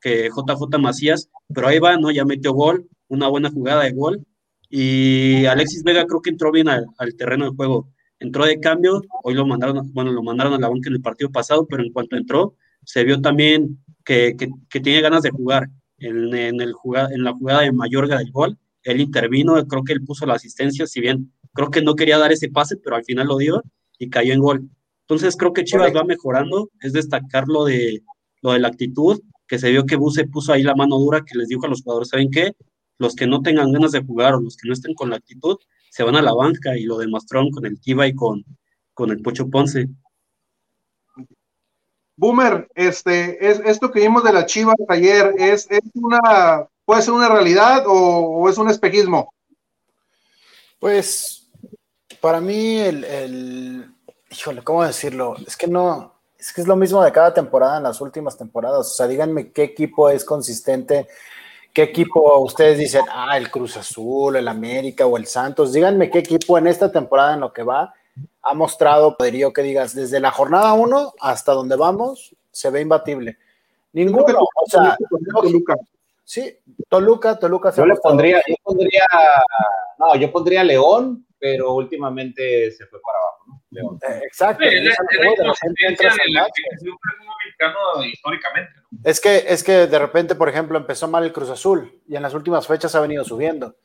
[0.00, 2.10] que, JJ Macías, pero ahí va, ¿no?
[2.10, 4.24] Ya metió gol, una buena jugada de gol,
[4.70, 6.86] y Alexis Vega creo que entró bien al,
[7.16, 7.90] terreno de juego.
[8.20, 11.30] entró de cambio, hoy lo mandaron, bueno, lo mandaron a la banca en el partido
[11.30, 15.68] pasado, pero en cuanto entró, se vio también que, que, tiene ganas de jugar.
[15.98, 19.92] En, en, el jugada, en la jugada de Mayorga del gol, él intervino, creo que
[19.92, 23.04] él puso la asistencia, si bien creo que no quería dar ese pase, pero al
[23.04, 23.62] final lo dio
[23.98, 24.70] y cayó en gol.
[25.02, 28.02] Entonces creo que Chivas va mejorando, es destacar lo de,
[28.42, 31.36] lo de la actitud, que se vio que Buse puso ahí la mano dura, que
[31.36, 32.52] les dijo a los jugadores, ¿saben qué?
[32.98, 35.56] Los que no tengan ganas de jugar o los que no estén con la actitud,
[35.90, 38.44] se van a la banca y lo demostraron con el Kiva y con,
[38.92, 39.88] con el Pocho Ponce.
[42.18, 47.14] Boomer, este, es, esto que vimos de la Chivas ayer, ¿es, es una, puede ser
[47.14, 49.32] una realidad o, es un espejismo?
[50.80, 51.48] Pues,
[52.20, 53.94] para mí, el, el,
[54.30, 55.36] híjole, ¿cómo decirlo?
[55.46, 58.80] Es que no, es que es lo mismo de cada temporada en las últimas temporadas.
[58.80, 61.06] O sea, díganme qué equipo es consistente,
[61.72, 65.72] qué equipo ustedes dicen, ah, el Cruz Azul, el América o el Santos.
[65.72, 67.94] Díganme qué equipo en esta temporada en lo que va
[68.48, 73.38] ha mostrado poderío que digas, desde la jornada 1 hasta donde vamos, se ve imbatible.
[73.92, 74.96] Ninguno, o sea,
[75.32, 75.74] Toluca.
[76.24, 76.58] Sí,
[76.88, 77.72] Toluca, Toluca.
[77.72, 79.06] Se yo le pondría, yo pondría,
[79.98, 83.62] no, yo pondría León, pero últimamente se fue para abajo, ¿no?
[83.70, 83.98] León.
[84.02, 84.64] Eh, exacto.
[89.04, 92.22] Es que, es que de repente, por ejemplo, empezó mal el Cruz Azul y en
[92.22, 93.76] las últimas fechas ha venido subiendo.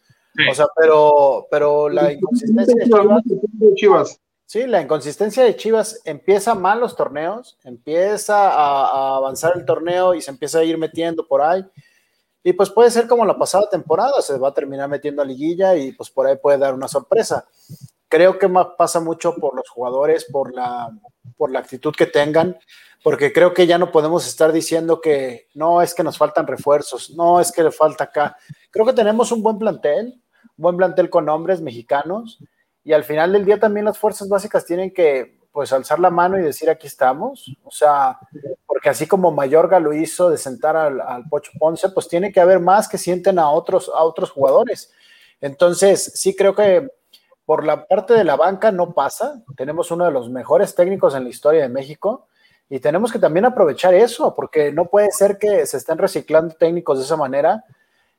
[0.49, 6.79] O sea, pero, pero la inconsistencia de Chivas, Sí, la inconsistencia de Chivas empieza mal
[6.79, 11.65] los torneos, empieza a, avanzar el torneo y se empieza a ir metiendo por ahí.
[12.43, 15.75] Y pues puede ser como la pasada temporada, se va a terminar metiendo a liguilla
[15.75, 17.47] y pues por ahí puede dar una sorpresa.
[18.09, 20.91] Creo que pasa mucho por los jugadores, por la,
[21.37, 22.57] por la actitud que tengan,
[23.01, 27.11] porque creo que ya no podemos estar diciendo que no es que nos faltan refuerzos,
[27.11, 28.37] no es que le falta acá.
[28.69, 30.21] Creo que tenemos un buen plantel,
[30.57, 32.39] buen plantel con hombres mexicanos
[32.83, 36.37] y al final del día también las fuerzas básicas tienen que pues alzar la mano
[36.37, 38.17] y decir aquí estamos, o sea,
[38.65, 42.59] porque así como Mayorga lo hizo de sentar al, Pocho Ponce, pues tiene que haber
[42.59, 44.91] más que sienten a otros, a otros jugadores.
[45.39, 46.89] Entonces, sí creo que
[47.45, 51.25] por la parte de la banca no pasa, tenemos uno de los mejores técnicos en
[51.25, 52.27] la historia de México
[52.67, 56.97] y tenemos que también aprovechar eso, porque no puede ser que se estén reciclando técnicos
[56.97, 57.63] de esa manera,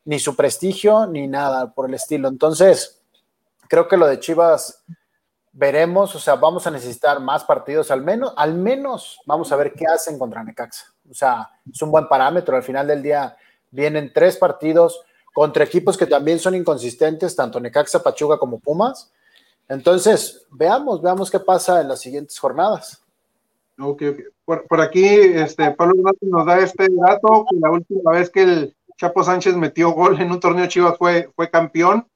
[0.04, 2.28] ni su prestigio, ni nada por el estilo.
[2.28, 3.02] Entonces,
[3.68, 4.84] creo que lo de Chivas
[5.52, 9.72] veremos, o sea, vamos a necesitar más partidos, al menos, al menos vamos a ver
[9.72, 10.86] qué hacen contra Necaxa.
[11.08, 12.56] O sea, es un buen parámetro.
[12.56, 13.36] Al final del día
[13.70, 15.00] vienen tres partidos
[15.32, 19.12] contra equipos que también son inconsistentes, tanto Necaxa, Pachuca como Pumas.
[19.68, 23.02] Entonces, veamos, veamos qué pasa en las siguientes jornadas.
[23.78, 24.20] Ok, ok.
[24.68, 29.24] Por, aquí, este, Pablo nos da este dato, que la última vez que el Chapo
[29.24, 32.06] Sánchez metió gol en un torneo Chivas fue, fue campeón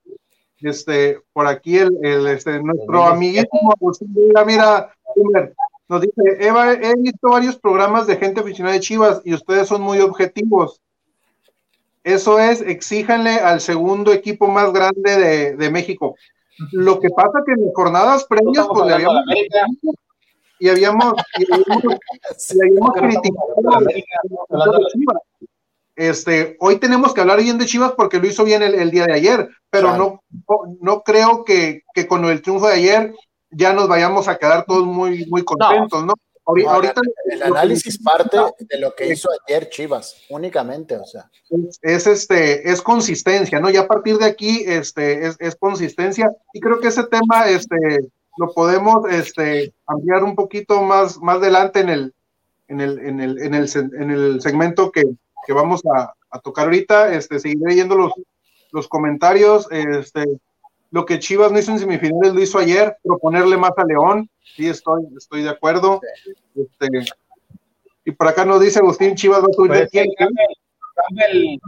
[0.60, 3.74] este, por aquí el, el este, nuestro amiguísimo
[4.14, 4.92] mira, mira,
[5.88, 9.82] nos dice, Eva, he visto varios programas de gente aficionada de Chivas y ustedes son
[9.82, 10.80] muy objetivos.
[12.04, 16.16] Eso es, exíjanle al segundo equipo más grande de, de México.
[16.72, 19.22] Lo que pasa que en jornadas previas, pues le habíamos
[20.60, 21.84] y habíamos, y habíamos,
[22.50, 23.54] y habíamos criticado
[25.98, 29.14] este, hoy tenemos que hablar bien de Chivas porque lo hizo bien el, día de
[29.14, 30.22] ayer, pero no,
[30.80, 33.14] no creo que, con el triunfo de ayer
[33.50, 36.14] ya nos vayamos a quedar todos muy, muy contentos, ¿no?
[36.44, 41.28] Ahorita, el, análisis parte de lo que hizo ayer Chivas, únicamente, o sea.
[41.82, 43.68] Es, este, es consistencia, ¿no?
[43.68, 47.76] Ya a partir de aquí, este, es, consistencia, y creo que ese tema, este,
[48.36, 52.14] lo podemos, este, ampliar un poquito más, más adelante en el,
[52.68, 55.02] en el, en el, en el, en el segmento que,
[55.48, 57.14] que vamos a, tocar ahorita.
[57.14, 58.12] Este, seguiré leyendo los,
[58.70, 59.66] los comentarios.
[59.70, 60.26] Este,
[60.90, 64.28] lo que Chivas no hizo en semifinales lo hizo ayer, proponerle más a León.
[64.54, 66.02] Sí, estoy, estoy de acuerdo.
[66.54, 66.86] Este,
[68.04, 69.88] y por acá nos dice Agustín Chivas va a subir.
[70.98, 71.58] Campbell,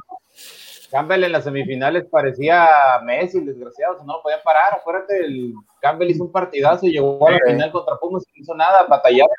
[0.90, 2.68] Campbell, en las semifinales parecía
[3.02, 4.74] Messi, desgraciado, no lo podían parar.
[4.74, 8.42] Acuérdate, el Campbell hizo un partidazo y llegó a la final contra Pumas y no
[8.42, 9.30] hizo nada, batallaba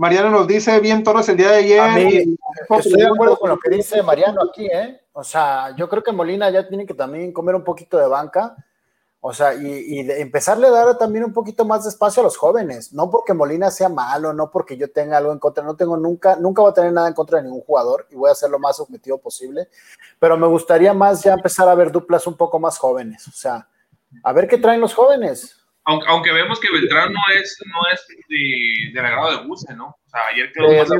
[0.00, 2.24] Mariano nos dice bien Torres el día de ayer.
[2.70, 4.98] estoy de acuerdo con lo que dice Mariano aquí, ¿eh?
[5.12, 8.56] O sea, yo creo que Molina ya tiene que también comer un poquito de banca.
[9.20, 12.94] O sea, y, empezarle a dar también un poquito más de espacio a los jóvenes.
[12.94, 15.62] No porque Molina sea malo, no porque yo tenga algo en contra.
[15.62, 18.30] No tengo nunca, nunca voy a tener nada en contra de ningún jugador y voy
[18.30, 19.68] a hacer lo más objetivo posible.
[20.18, 23.28] Pero me gustaría más ya empezar a ver duplas un poco más jóvenes.
[23.28, 23.68] O sea,
[24.22, 28.06] a ver qué traen los jóvenes aunque, aunque, vemos que Beltrán no es, no es
[28.28, 29.88] de, del agrado de Buse, ¿no?
[29.88, 30.90] O sea, ayer quedó más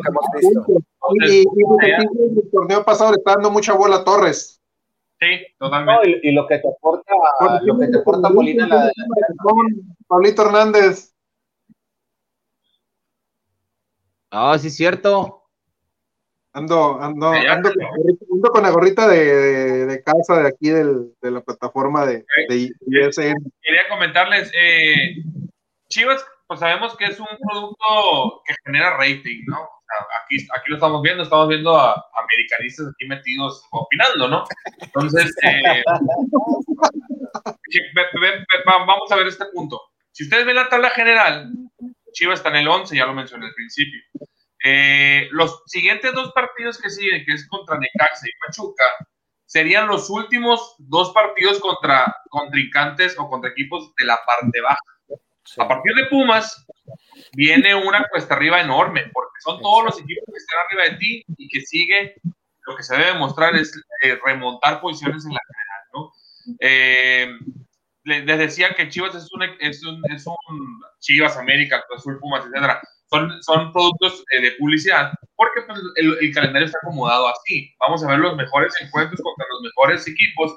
[1.12, 4.60] y, y, el torneo pasado le está dando mucha bola a Torres.
[5.20, 6.20] Sí, totalmente.
[6.22, 7.12] y, lo que te aporta,
[7.62, 8.90] lo que te aporta Molina la
[10.06, 11.14] Pablito Hernández.
[14.30, 15.44] Ah, sí, es cierto.
[16.52, 17.70] Ando, ando, ando,
[18.48, 23.88] con la gorrita de, de, casa de aquí del, de la plataforma de, de, Quería
[23.88, 25.16] comentarles, eh,
[25.88, 29.68] Chivas, pues sabemos que es un producto que genera rating, ¿no?
[30.22, 34.44] aquí, aquí lo estamos viendo, estamos viendo a, americanistas aquí metidos opinando, ¿no?
[34.80, 35.82] Entonces, eh,
[38.66, 39.80] vamos a ver este punto.
[40.12, 41.50] Si ustedes ven la tabla general,
[42.12, 44.00] Chivas está en el 11, ya lo mencioné al principio.
[44.62, 48.84] Eh, los siguientes dos partidos que siguen, que es contra Necaxa y Pachuca,
[49.46, 54.78] serían los últimos dos partidos contra contrincantes o contra equipos de la parte baja.
[55.58, 56.64] A partir de Pumas,
[57.32, 61.24] viene una cuesta arriba enorme, porque son todos los equipos que están arriba de ti
[61.36, 62.14] y que sigue,
[62.66, 66.12] lo que se debe demostrar es eh, remontar posiciones en la general, ¿no?
[66.60, 67.28] Eh,
[68.04, 72.80] les decía que Chivas es un, es un, es un Chivas América, Azul Pumas, etcétera.
[73.10, 77.74] Son, son productos eh, de publicidad, porque pues, el, el, calendario está acomodado así.
[77.80, 80.56] Vamos a ver los mejores encuentros contra los mejores equipos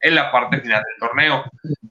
[0.00, 1.44] en la parte final del torneo.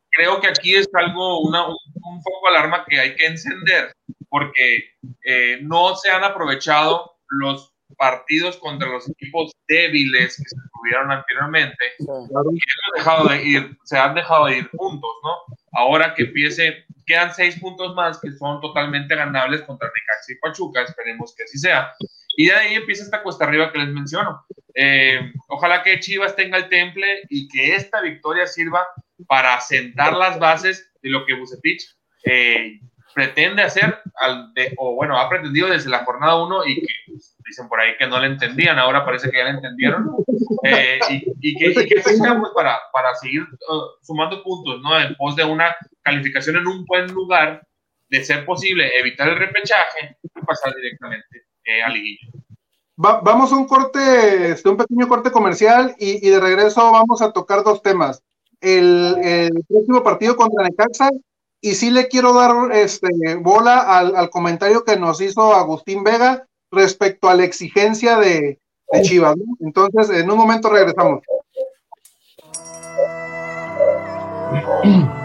[0.09, 3.93] Creo que aquí es algo, una, un, un foco alarma que hay que encender,
[4.29, 4.83] porque
[5.23, 11.93] eh, no se han aprovechado los partidos contra los equipos débiles que se tuvieron anteriormente
[11.99, 15.55] y han dejado de ir, se han dejado de ir puntos, ¿no?
[15.71, 20.81] Ahora que empiece, quedan seis puntos más que son totalmente ganables contra Necaxa y Pachuca,
[20.81, 21.93] esperemos que así sea.
[22.37, 24.45] Y de ahí empieza esta cuesta arriba que les menciono.
[24.73, 28.85] Eh, ojalá que Chivas tenga el temple y que esta victoria sirva
[29.27, 31.83] para sentar las bases de lo que Bucetich
[32.23, 32.79] eh,
[33.13, 37.67] pretende hacer, al o bueno, ha pretendido desde la jornada 1 y que pues, dicen
[37.67, 40.09] por ahí que no le entendían, ahora parece que ya le entendieron,
[40.63, 42.19] eh, y, que, y que pues,
[42.55, 44.99] para, para seguir uh, sumando puntos, ¿no?
[44.99, 47.61] En pos de una calificación en un buen lugar,
[48.11, 52.27] de ser posible, evitar el repechaje y pasar directamente eh, a liguilla.
[52.97, 57.31] vamos a un corte, este, un pequeño corte comercial y, y, de regreso vamos a
[57.31, 58.21] tocar dos temas.
[58.59, 61.09] El, el próximo partido contra Necaxa
[61.61, 66.47] y sí le quiero dar este, bola al, al, comentario que nos hizo Agustín Vega
[66.71, 68.59] respecto a la exigencia de,
[68.91, 69.37] de Chivas.
[69.37, 69.43] ¿no?
[69.59, 71.21] Entonces, en un momento regresamos.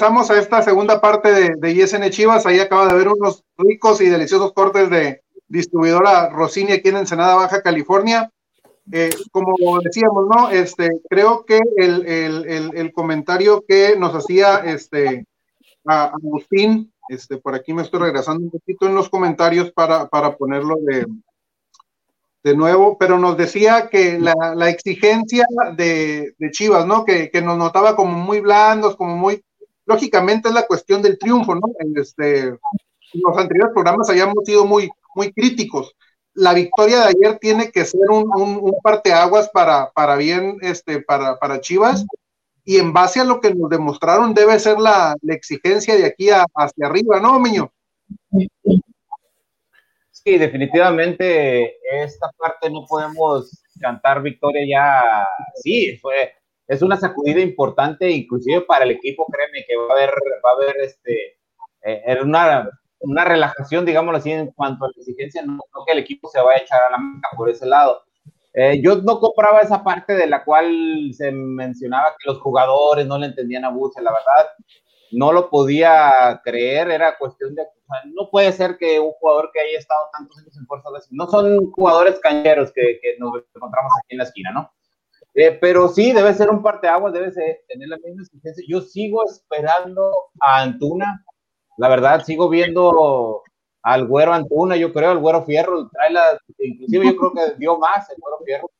[0.00, 2.46] regresamos a esta segunda parte de, de ISN Chivas.
[2.46, 7.34] Ahí acaba de ver unos ricos y deliciosos cortes de distribuidora Rossini aquí en Ensenada,
[7.34, 8.32] Baja California.
[8.90, 10.48] Eh, como decíamos, ¿no?
[10.48, 15.26] Este, creo que el, el, el, comentario que nos hacía este,
[15.84, 20.34] a Agustín, este, por aquí me estoy regresando un poquito en los comentarios para, para
[20.34, 21.04] ponerlo de,
[22.42, 25.44] de nuevo, pero nos decía que la, la exigencia
[25.76, 27.04] de, de, Chivas, ¿no?
[27.04, 29.44] Que, que, nos notaba como muy blandos, como muy,
[29.90, 31.68] lógicamente es la cuestión del triunfo, ¿no?
[31.80, 35.92] En, este, en los anteriores programas habíamos sido muy, muy críticos.
[36.32, 41.60] La victoria de ayer tiene que ser un, parteaguas para, para bien, este, para, para
[41.60, 42.06] Chivas,
[42.64, 46.28] y en base a lo que nos demostraron debe ser la, la exigencia de aquí
[46.30, 47.72] hacia arriba, ¿no, Miño?
[50.12, 55.26] Sí, definitivamente esta parte no podemos cantar victoria ya.
[55.56, 56.34] Sí, fue,
[56.70, 60.54] es una sacudida importante, inclusive para el equipo, créeme que va a haber, va a
[60.54, 61.36] haber este,
[61.82, 65.98] eh, una, una relajación, digámoslo así, en cuanto a la exigencia, no, no que el
[65.98, 68.04] equipo se vaya a echar a la manga por ese lado.
[68.54, 73.18] Eh, yo no compraba esa parte de la cual se mencionaba que los jugadores no
[73.18, 74.50] le entendían a Buse, la verdad,
[75.10, 79.50] no lo podía creer, era cuestión de, o sea, no puede ser que un jugador
[79.52, 83.90] que haya estado tantos años en Fuerza no son jugadores cañeros que, que nos encontramos
[83.98, 84.70] aquí en la esquina, ¿no?
[85.40, 88.62] Eh, pero sí, debe ser un parteaguas, debe ser, tener la misma exigencia.
[88.68, 91.24] Yo sigo esperando a Antuna,
[91.78, 93.42] la verdad, sigo viendo
[93.82, 97.78] al güero Antuna, yo creo, al güero Fierro, trae la, inclusive yo creo que dio
[97.78, 98.70] más el güero Fierro.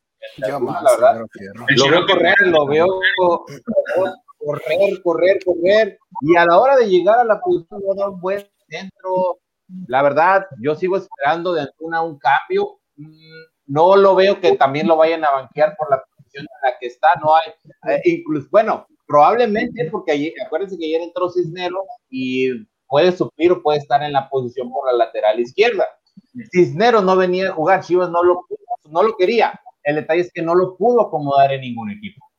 [0.47, 1.27] Yo más, la verdad.
[1.33, 1.65] Fierro.
[1.79, 2.87] Lo veo correr, lo veo
[4.37, 8.21] correr, correr, correr, y a la hora de llegar a la posición, no da un
[8.21, 9.39] buen centro,
[9.87, 12.81] La verdad, yo sigo esperando de Antuna un cambio.
[12.97, 16.03] Mm, no lo veo que también lo vayan a banquear por la
[16.39, 17.09] en la que está.
[17.23, 17.53] No hay,
[17.93, 23.63] eh, incluso, bueno, probablemente porque ayer, acuérdense que ayer entró Cisneros y puede suplir o
[23.63, 25.85] puede estar en la posición por la lateral izquierda.
[26.53, 28.47] Cisneros no venía a jugar, Chivas no lo,
[28.91, 29.61] no lo quería.
[29.83, 32.30] El detalle es que no lo pudo acomodar en ningún equipo.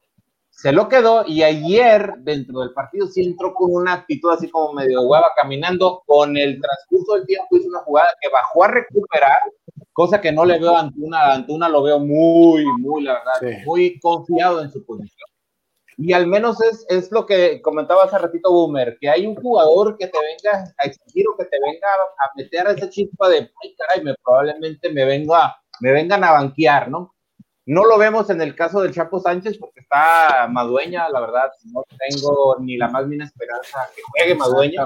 [0.62, 4.74] Se lo quedó y ayer dentro del partido sí entró con una actitud así como
[4.74, 6.04] medio hueva caminando.
[6.06, 9.40] Con el transcurso del tiempo hizo una jugada que bajó a recuperar,
[9.92, 11.34] cosa que no le veo a Antuna.
[11.34, 15.28] Antuna lo veo muy, muy, la verdad, muy confiado en su posición.
[15.98, 19.98] Y al menos es, es lo que comentaba hace ratito Boomer, que hay un jugador
[19.98, 21.88] que te venga a exigir o que te venga
[22.20, 26.34] a meter a esa chispa de, ay caray, me, probablemente me, venga, me vengan a
[26.34, 27.16] banquear, ¿no?
[27.72, 31.86] No lo vemos en el caso del Chapo Sánchez porque está Madueña, la verdad, no
[32.06, 34.86] tengo ni la más mínima esperanza que juegue Madueña.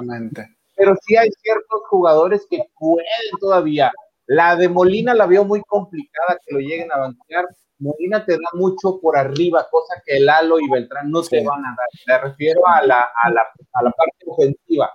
[0.76, 3.08] Pero sí hay ciertos jugadores que pueden
[3.40, 3.92] todavía.
[4.28, 7.48] La de Molina la veo muy complicada que lo lleguen a banquear
[7.80, 11.76] Molina te da mucho por arriba, cosa que Lalo y Beltrán no te van a
[11.76, 11.88] dar.
[12.06, 13.42] Me refiero a la, a, la,
[13.74, 14.92] a la parte ofensiva.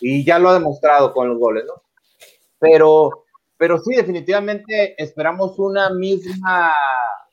[0.00, 1.82] Y ya lo ha demostrado con los goles, ¿no?
[2.60, 3.24] Pero,
[3.56, 6.72] pero sí, definitivamente esperamos una misma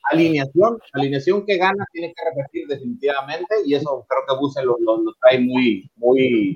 [0.10, 0.80] alineación.
[0.94, 3.56] Alineación que gana tiene que repetir definitivamente.
[3.66, 6.56] Y eso creo que Buse lo, lo, trae muy, muy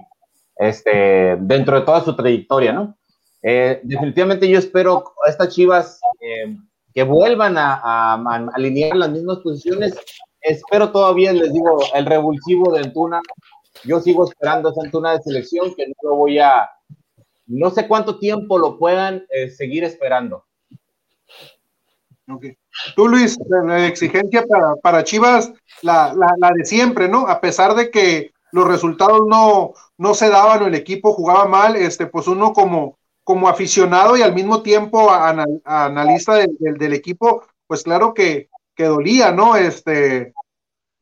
[0.57, 2.97] este, dentro de toda su trayectoria, ¿no?
[3.41, 5.99] Eh, definitivamente yo espero estas Chivas.
[6.21, 6.55] Eh,
[6.93, 8.13] que vuelvan a,
[8.53, 9.95] alinear las mismas posiciones.
[10.41, 13.21] Espero todavía, les digo, el revulsivo de Antuna.
[13.83, 16.69] Yo sigo esperando esa Antuna de selección que no lo voy a,
[17.47, 20.45] no sé cuánto tiempo lo puedan eh, seguir esperando.
[22.95, 24.45] Tú, Luis, la exigencia
[24.81, 25.51] para, Chivas,
[25.81, 26.13] la,
[26.55, 27.27] de siempre, ¿no?
[27.27, 31.75] A pesar de que los resultados no, no se daban o el equipo jugaba mal,
[31.75, 38.13] este, pues uno como, como aficionado y al mismo tiempo analista del, equipo, pues claro
[38.13, 39.55] que, que dolía, ¿no?
[39.55, 40.33] Este,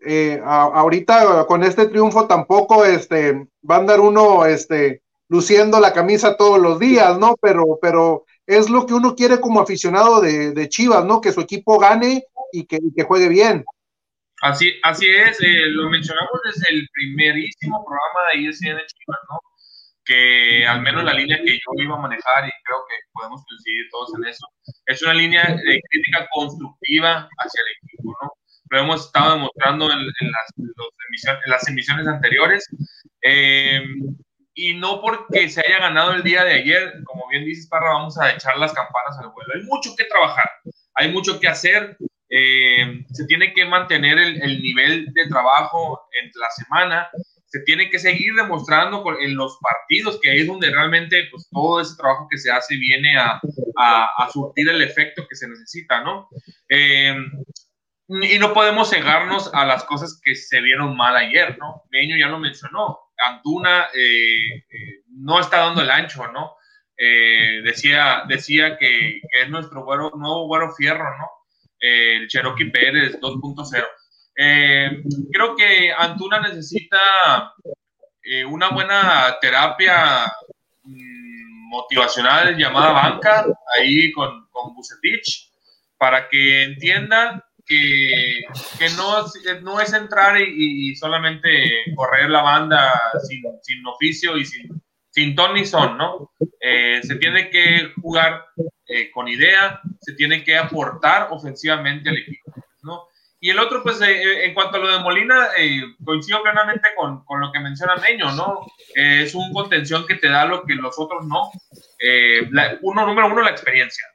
[0.03, 6.35] eh, ahorita con este triunfo tampoco este, va a andar uno este, luciendo la camisa
[6.35, 7.35] todos los días, ¿no?
[7.41, 11.21] Pero, pero es lo que uno quiere como aficionado de, Chivas, ¿no?
[11.21, 13.63] Que su equipo gane y que, que juegue bien.
[14.41, 19.39] Así, así es, eh, lo mencionamos desde el primerísimo programa de ISN Chivas, ¿no?
[20.05, 23.85] que al menos la línea que yo iba a manejar, y creo que podemos coincidir
[23.91, 24.45] todos en eso,
[24.85, 28.31] es una línea de crítica constructiva hacia el equipo, ¿no?
[28.69, 29.99] Lo hemos estado demostrando en,
[31.47, 32.67] las, emisiones, anteriores.
[33.21, 33.81] Eh,
[34.53, 38.17] y no porque se haya ganado el día de ayer, como bien dices, Parra, vamos
[38.17, 39.53] a echar las campanas al vuelo.
[39.55, 40.49] Hay mucho que trabajar,
[40.95, 41.97] hay mucho que hacer.
[42.29, 47.09] Eh, se tiene que mantener el, el, nivel de trabajo en la semana
[47.51, 51.97] se tiene que seguir demostrando en los partidos, que es donde realmente pues, todo ese
[51.97, 53.41] trabajo que se hace viene a,
[53.75, 56.29] a, surtir el efecto que se necesita, ¿no?
[56.69, 57.13] Eh,
[58.07, 61.83] y no podemos cegarnos a las cosas que se vieron mal ayer, ¿no?
[61.91, 66.55] Meño ya lo mencionó, Antuna eh, eh, no está dando el ancho, ¿no?
[67.63, 71.29] decía, decía que, es nuestro nuevo güero fierro, ¿no?
[71.79, 73.83] el Cherokee Pérez 2.0
[74.35, 76.99] eh, creo que Antuna necesita
[78.23, 80.25] eh, una buena terapia
[80.83, 83.45] mm, motivacional llamada banca,
[83.75, 84.73] ahí con, con
[85.97, 88.43] para que entienda que,
[88.77, 89.25] que no,
[89.61, 91.49] no, es entrar y, solamente
[91.95, 92.93] correr la banda
[93.27, 96.31] sin, sin oficio y sin, sin ton ni son, ¿no?
[96.59, 98.45] Eh, se tiene que jugar
[99.13, 102.53] con idea, se tiene que aportar ofensivamente al equipo,
[102.83, 103.07] ¿no?
[103.43, 106.89] Y el otro, pues, eh, eh, en cuanto a lo de Molina, eh, coincido plenamente
[106.95, 108.67] con, con, lo que menciona Meño, ¿no?
[108.93, 111.49] es un contención que te da lo que los otros no.
[112.81, 114.05] uno, número uno, la experiencia.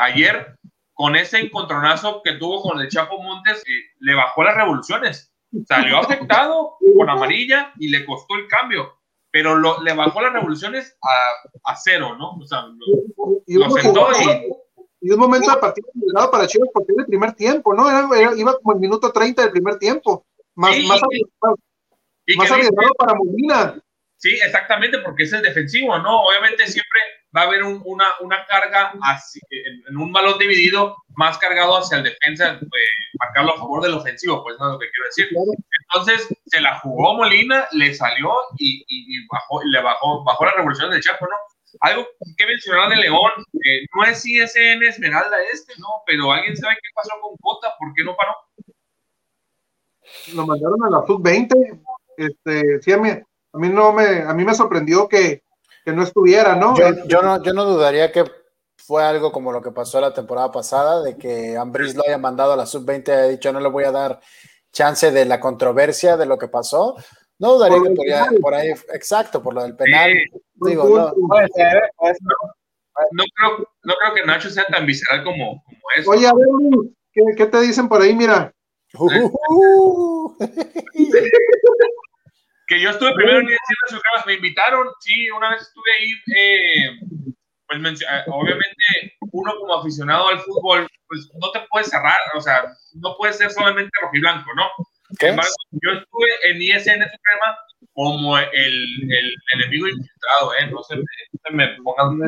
[0.00, 0.54] ayer,
[0.98, 3.62] con ese encontronazo que tuvo con el Chapo Montes,
[4.00, 5.32] le bajó las revoluciones.
[5.64, 8.98] Salió afectado con amarilla y le costó el cambio,
[9.30, 12.32] pero lo, le bajó las revoluciones a, a cero, ¿no?
[12.32, 14.50] O sea, lo, lo sentó y
[15.00, 15.86] y un momento de partido
[16.32, 17.88] para Chivas porque era el primer tiempo, ¿no?
[17.88, 20.26] Era, iba como el minuto 30 del primer tiempo.
[20.56, 21.00] Más, más,
[22.50, 23.80] arriesgado, para Molina.
[24.16, 26.22] Sí, exactamente, porque es el defensivo, ¿no?
[26.22, 26.98] Obviamente siempre
[27.36, 32.04] va a haber una, una, carga así, en, un balón dividido más cargado hacia el
[32.04, 32.82] defensa, pues,
[33.18, 35.28] marcarlo a favor del ofensivo, pues no es lo que quiero decir.
[35.92, 40.90] Entonces se la jugó Molina, le salió y, y, bajó, le bajó, bajó la revolución
[40.90, 41.36] del Chapo, ¿no?
[41.80, 42.06] Algo
[42.36, 43.30] que mencionar de León,
[43.64, 45.86] eh, no es en Esmeralda este, ¿no?
[46.06, 48.34] Pero alguien sabe qué pasó con Cota, ¿por qué no paró?
[50.34, 51.82] Lo mandaron a la sub-20.
[52.16, 55.42] Este, sí, a mí, a mí, no me, a mí me sorprendió que,
[55.88, 56.76] que no estuviera, ¿no?
[57.06, 58.22] Yo, no, yo no dudaría que
[58.76, 62.52] fue algo como lo que pasó la temporada pasada, de que Ambris lo haya mandado
[62.52, 64.20] a la sub-20 y haya dicho no le voy a dar
[64.70, 66.94] chance de la controversia de lo que pasó.
[67.38, 70.12] No dudaría que por ahí, exacto, por lo del penal.
[70.56, 71.14] Digo, no.
[71.26, 71.80] Puede ser,
[73.12, 76.10] No creo, no creo que Nacho sea tan visceral como, como eso.
[76.10, 76.46] Oye, a ver,
[77.12, 78.14] ¿qué, ¿qué, te dicen por ahí?
[78.14, 78.52] Mira.
[78.98, 80.36] Uh,
[82.68, 83.48] que yo estuve primero en
[83.88, 86.90] sus cremas, me invitaron, sí, una vez estuve ahí, eh,
[87.66, 92.64] pues eh, obviamente uno como aficionado al fútbol, pues no te puedes cerrar, o sea,
[92.94, 94.64] no puede ser solamente rojiblanco, ¿no?
[95.18, 97.58] Sin embargo, yo estuve en ISN Suprema
[97.94, 100.70] como el, el, enemigo infiltrado, ¿eh?
[100.70, 102.20] No se me, no se me pongan...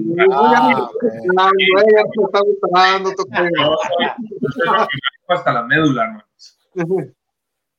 [4.67, 4.89] Ah,
[5.29, 6.25] hasta la médula, ¿no?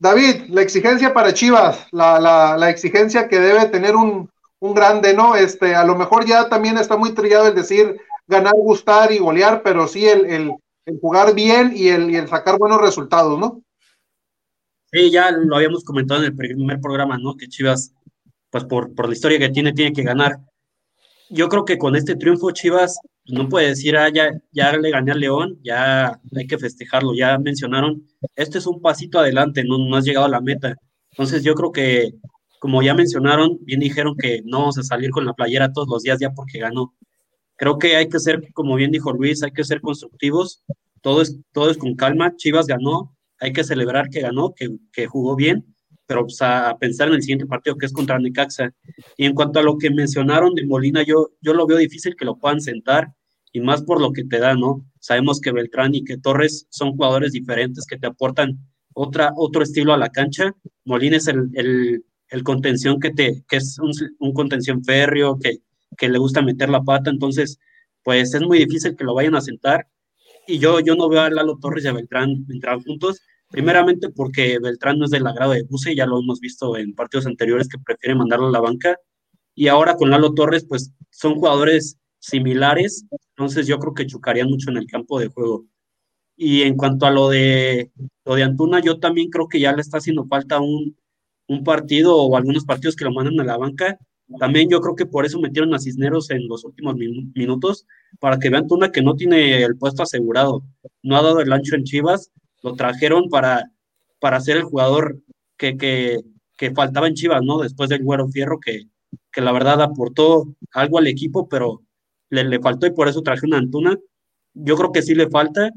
[0.02, 5.14] David, la exigencia para Chivas, la, la, la exigencia que debe tener un, un, grande,
[5.14, 5.36] ¿no?
[5.36, 9.62] Este, a lo mejor ya también está muy trillado el decir ganar, gustar y golear,
[9.62, 10.54] pero sí el, el,
[11.00, 13.62] jugar bien y el, y el sacar buenos resultados, ¿no?
[14.92, 17.38] Sí, ya lo habíamos comentado en el primer programa, ¿no?
[17.38, 17.94] Que Chivas,
[18.50, 20.40] pues por, por la historia que tiene, tiene que ganar.
[21.30, 23.00] Yo creo que con este triunfo Chivas
[23.32, 27.38] no puede decir, ah, ya, ya le gané al León, ya hay que festejarlo, ya
[27.40, 28.06] mencionaron,
[28.36, 30.76] este es un pasito adelante, no, no has llegado a la meta.
[31.12, 32.12] Entonces yo creo que,
[32.60, 36.04] como ya mencionaron, bien dijeron que no vamos a salir con la playera todos los
[36.04, 36.94] días ya porque ganó.
[37.58, 40.64] Creo que hay que ser, como bien dijo Luis, hay que ser constructivos,
[41.02, 45.08] todo es, todo es con calma, Chivas ganó, hay que celebrar que ganó, que, que
[45.08, 45.66] jugó bien,
[46.06, 48.74] pero pues, a pensar en el siguiente partido que es contra Necaxa.
[49.18, 52.26] Y en cuanto a lo que mencionaron de Molina, yo, yo lo veo difícil que
[52.26, 53.14] lo puedan sentar
[53.52, 54.86] y más por lo que te da, ¿no?
[55.00, 58.60] Sabemos que Beltrán y que Torres son jugadores diferentes que te aportan
[58.94, 60.56] otra, otro estilo a la cancha.
[60.86, 65.60] Molina es el, el, el contención que, te, que es un, un contención férreo, que,
[65.98, 67.60] que le gusta meter la pata, entonces,
[68.04, 69.88] pues es muy difícil que lo vayan a sentar.
[70.48, 73.22] Y yo, yo no veo a Lalo Torres y a Beltrán entrar juntos,
[73.52, 77.26] Primeramente porque Beltrán no es del agrado de Buse, ya lo hemos visto en partidos
[77.26, 78.96] anteriores que prefiere mandarlo a la banca.
[79.54, 83.06] Y ahora con Lalo Torres, pues son jugadores similares,
[83.36, 85.66] entonces yo creo que chocarían mucho en el campo de juego.
[86.38, 87.92] Y en cuanto a lo de,
[88.26, 90.98] lo de Antuna, yo también creo que ya le está haciendo falta un,
[91.48, 93.98] un partido o algunos partidos que lo mandan a la banca.
[94.40, 97.86] También yo creo que por eso metieron a Cisneros en los últimos minutos,
[98.20, 100.64] para que vean Antuna que no tiene el puesto asegurado.
[101.04, 103.72] No ha dado el ancho en Chivas lo trajeron para,
[104.20, 105.20] para ser el jugador
[105.58, 106.20] que, que,
[106.58, 107.60] que faltaba en Chivas, ¿no?
[107.60, 108.84] Después del Güero Fierro, que,
[109.32, 111.82] que la verdad aportó algo al equipo, pero
[112.32, 113.96] le, le faltó y por eso traje una Antuna.
[114.54, 115.70] Yo creo que sí le falta.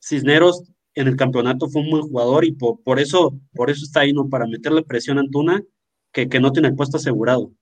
[0.00, 4.12] Cisneros en el campeonato fue un buen jugador y por, eso, por eso está ahí,
[4.12, 4.28] ¿no?
[4.28, 5.62] Para meterle presión a Antuna,
[6.12, 7.52] que, que no tiene puesto asegurado.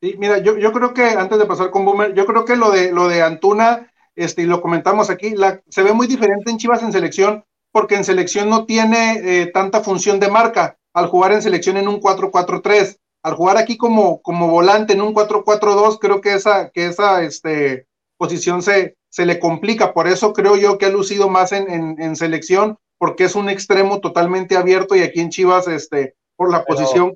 [0.00, 2.70] Sí, mira, yo, yo creo que antes de pasar con Boomer, yo creo que lo
[2.70, 5.34] de, lo de Antuna, este, y lo comentamos aquí,
[5.68, 9.82] se ve muy diferente en Chivas en selección, porque en selección no tiene eh, tanta
[9.82, 12.99] función de marca al jugar en selección en un 4-4-3.
[13.22, 17.86] Al jugar aquí como, como volante en un 4-4-2, creo que esa, que esa este,
[18.16, 19.92] posición se, se le complica.
[19.92, 24.00] Por eso creo yo que ha lucido más en, en, selección, porque es un extremo
[24.00, 27.14] totalmente abierto y aquí en Chivas, este, por la posición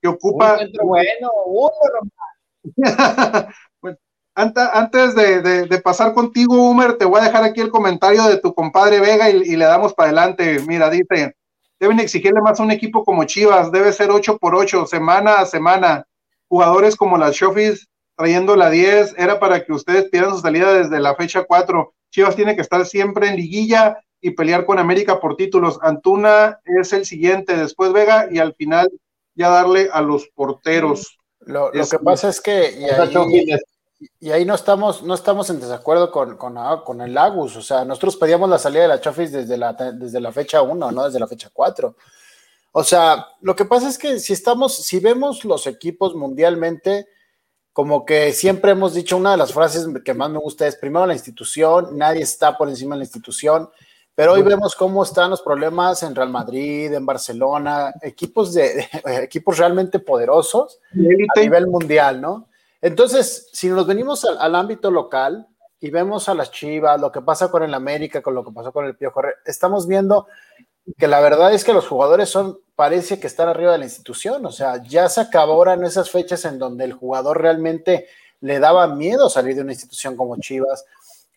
[0.00, 0.58] que, ocupa.
[3.80, 3.98] bueno,
[4.34, 9.00] antes de, pasar contigo, Humer, te voy a dejar aquí el comentario de tu compadre
[9.00, 10.58] Vega y, le damos para adelante.
[10.66, 11.36] Mira, dice,
[11.78, 15.46] deben exigirle más a un equipo como Chivas, debe ser 8 por 8, semana a
[15.46, 16.06] semana.
[16.48, 21.00] Jugadores como las Shofis trayendo la 10, era para que ustedes pidieran su salida desde
[21.00, 21.92] la fecha 4.
[22.10, 25.78] Chivas tiene que estar siempre en liguilla y pelear con América por títulos.
[25.82, 28.88] Antuna es el siguiente, después Vega y al final
[29.34, 31.18] ya darle a los porteros.
[31.40, 33.46] Lo, que pasa es que y ahí
[34.20, 37.56] no estamos, no estamos en desacuerdo con, con, ah, con, el Lagus.
[37.56, 40.92] O sea, nosotros pedíamos la salida de la Chofis desde la, desde la fecha 1,
[40.92, 41.96] no desde la fecha 4.
[42.72, 47.06] O sea, lo que pasa es que si estamos, si vemos los equipos mundialmente,
[47.72, 51.06] como que siempre hemos dicho, una de las frases que más me gusta es primero
[51.06, 53.68] la institución, nadie está por encima de la institución,
[54.14, 58.88] pero hoy vemos cómo están los problemas en Real Madrid, en Barcelona, equipos de,
[59.22, 62.48] equipos realmente poderosos a nivel mundial, ¿no?
[62.84, 65.48] Entonces, si nos venimos al, ámbito local
[65.80, 68.72] y vemos a las Chivas, lo que pasa con el América, con lo que pasó
[68.72, 70.26] con el Piojo, estamos viendo
[70.98, 74.44] que la verdad es que los jugadores son, parece que están arriba de la institución,
[74.44, 78.06] o sea, ya se acabaron esas fechas en donde el jugador realmente
[78.42, 80.84] le daba miedo salir de una institución como Chivas.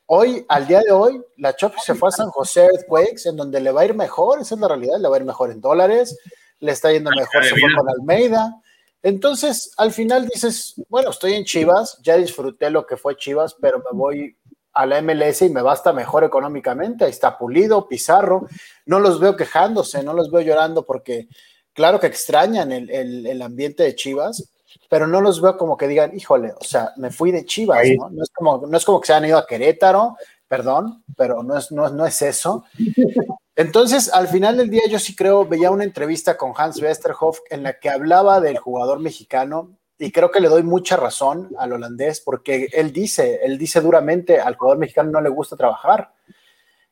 [0.06, 3.62] Hoy, al día de hoy, la Chofi se fue a San José Earthquakes, en donde
[3.62, 5.62] le va a ir mejor, esa es la realidad, le va a ir mejor en
[5.62, 6.20] dólares,
[6.60, 8.62] le está yendo mejor se fue con Almeida,
[9.04, 13.80] Entonces, al final dices, bueno, estoy en Chivas, ya disfruté lo que fue Chivas, pero
[13.80, 14.38] me voy
[14.74, 17.06] a la MLS y me basta mejor económicamente.
[17.06, 18.48] Ahí está Pulido, Pizarro.
[18.86, 21.28] No los veo quejándose, no los veo llorando porque,
[21.74, 24.52] claro que extrañan el, ambiente de Chivas,
[24.90, 28.10] pero no los veo como que digan, híjole, o sea, me fui de Chivas, ¿no?
[28.10, 30.16] No es, como, no es como que se han ido a Querétaro,
[30.48, 32.64] perdón, pero no es, no, no es eso.
[33.58, 37.64] Entonces, al final del día, yo sí creo, veía una entrevista con Hans Westerhoff en
[37.64, 42.22] la que hablaba del jugador mexicano y creo que le doy mucha razón al holandés
[42.22, 46.14] porque él dice, él dice duramente, al jugador mexicano no le gusta trabajar.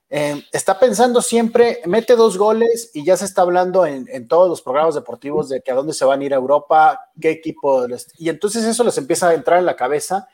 [0.09, 4.63] Eh, está pensando siempre, mete dos goles y ya se está hablando en, todos los
[4.63, 7.85] programas deportivos de que a dónde se van a ir a Europa, qué equipo.
[8.17, 10.27] y entonces eso les empieza a entrar en la cabeza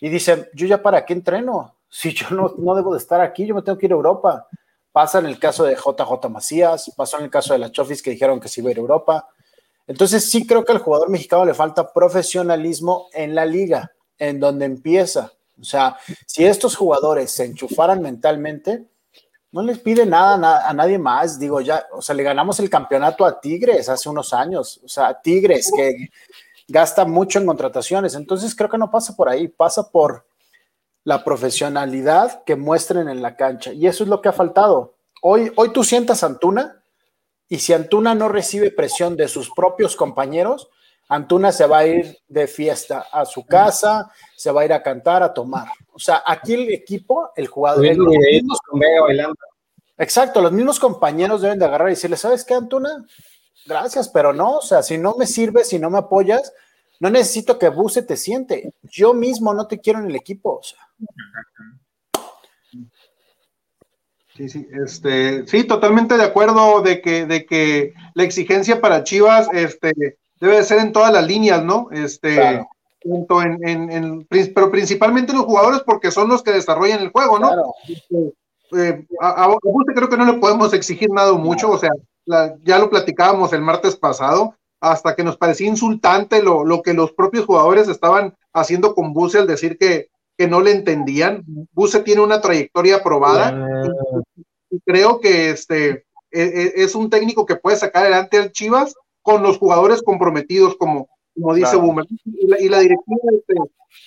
[0.00, 3.46] y dicen, yo ya para qué entreno, si yo no, no debo de estar aquí,
[3.46, 4.48] yo me tengo que ir a Europa.
[4.96, 8.12] Pasa en el caso de JJ Macías, pasó en el caso de la Chofis que
[8.12, 9.28] dijeron que se iba a ir a Europa.
[9.86, 14.64] Entonces sí creo que al jugador mexicano le falta profesionalismo en la liga, en donde
[14.64, 15.34] empieza.
[15.60, 18.86] O sea, si estos jugadores se enchufaran mentalmente,
[19.52, 21.38] no les pide nada a nadie más.
[21.38, 24.80] Digo, ya, o sea, le ganamos el campeonato a Tigres hace unos años.
[24.82, 26.08] O sea, Tigres que
[26.68, 28.14] gasta mucho en contrataciones.
[28.14, 30.25] Entonces creo que no pasa por ahí, pasa por
[31.06, 33.72] la profesionalidad que muestren en la cancha.
[33.72, 34.96] Y eso es lo que ha faltado.
[35.22, 36.82] Hoy, hoy tú sientas a Antuna
[37.48, 40.68] y si Antuna no recibe presión de sus propios compañeros,
[41.08, 44.82] Antuna se va a ir de fiesta a su casa, se va a ir a
[44.82, 45.68] cantar, a tomar.
[45.92, 47.86] O sea, aquí el equipo, el jugador...
[49.98, 53.06] exacto, los mismos compañeros deben de agarrar y decirle, ¿sabes qué, Antuna?
[53.64, 56.52] Gracias, pero no, o sea, si no me sirves, si no me apoyas,
[57.00, 58.72] no necesito que Buse te siente.
[58.82, 60.58] Yo mismo no te quiero en el equipo.
[60.58, 60.78] O sea.
[64.36, 69.48] Sí, sí, este, sí, totalmente de acuerdo de que, de que la exigencia para Chivas,
[69.52, 69.92] este,
[70.40, 71.88] debe de ser en todas las líneas, ¿no?
[71.90, 72.60] Este,
[73.02, 77.50] en, pero principalmente los jugadores porque son los que desarrollan el juego, ¿no?
[77.88, 78.34] Este,
[78.76, 79.56] eh, a, a,
[79.94, 81.90] creo que no le podemos exigir nada mucho, o sea,
[82.62, 87.12] ya lo platicábamos el martes pasado, hasta que nos parecía insultante lo, lo que los
[87.12, 91.44] propios jugadores estaban haciendo con Buse al decir que, que no le entendían.
[91.72, 93.88] Buse tiene una trayectoria aprobada
[94.70, 98.94] y, creo que este e, e, es, un técnico que puede sacar adelante al Chivas
[99.22, 102.04] con los jugadores comprometidos, como, como dice Boomer.
[102.24, 103.54] Y la, directiva este,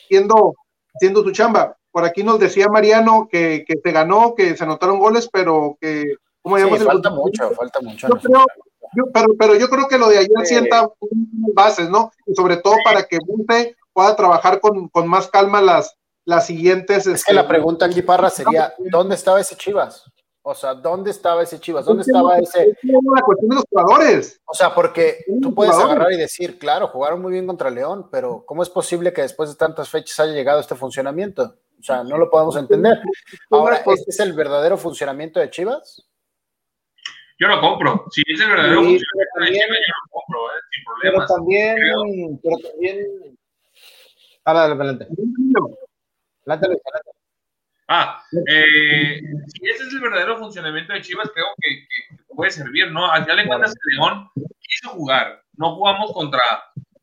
[0.08, 0.56] siendo,
[1.00, 1.76] siendo su chamba.
[1.92, 6.16] Por aquí nos decía Mariano que, que se ganó, que se anotaron goles, pero que
[6.42, 8.08] ¿cómo falta mucho, falta mucho.
[9.14, 10.88] Pero, pero yo creo que lo de ayer sienta
[11.54, 12.12] bases, ¿no?
[12.26, 17.08] Y sobre todo para que Bunte pueda trabajar con, con más calma las, las siguientes.
[17.08, 20.06] Es que la este, pregunta aquí, Parra, sería: ¿dónde estaba ese Chivas?
[20.42, 21.86] O sea, ¿dónde estaba ese Chivas?
[21.86, 22.76] ¿Dónde estaba ese?
[22.84, 24.42] La cuestión de los jugadores.
[24.46, 28.46] O sea, porque tú puedes agarrar y decir, claro, jugaron muy bien contra León, pero
[28.46, 31.56] ¿cómo es posible que después de tantas fechas haya llegado este funcionamiento?
[31.80, 33.00] O sea, no lo podemos entender.
[33.52, 36.09] Ahora, ¿este es el verdadero funcionamiento de Chivas?
[37.40, 38.06] Yo lo compro.
[38.12, 40.60] Si es el verdadero funcionamiento de Chivas, yo lo compro, ¿eh?
[40.72, 41.26] sin problemas.
[41.26, 42.98] Pero también, pero también.
[44.46, 45.08] adelante.
[47.88, 51.88] Ah, eh, si ese es el verdadero funcionamiento de Chivas, creo que,
[52.36, 53.10] puede servir, ¿no?
[53.10, 55.42] Al final de cuentas, el León quiso jugar.
[55.54, 56.42] No jugamos contra,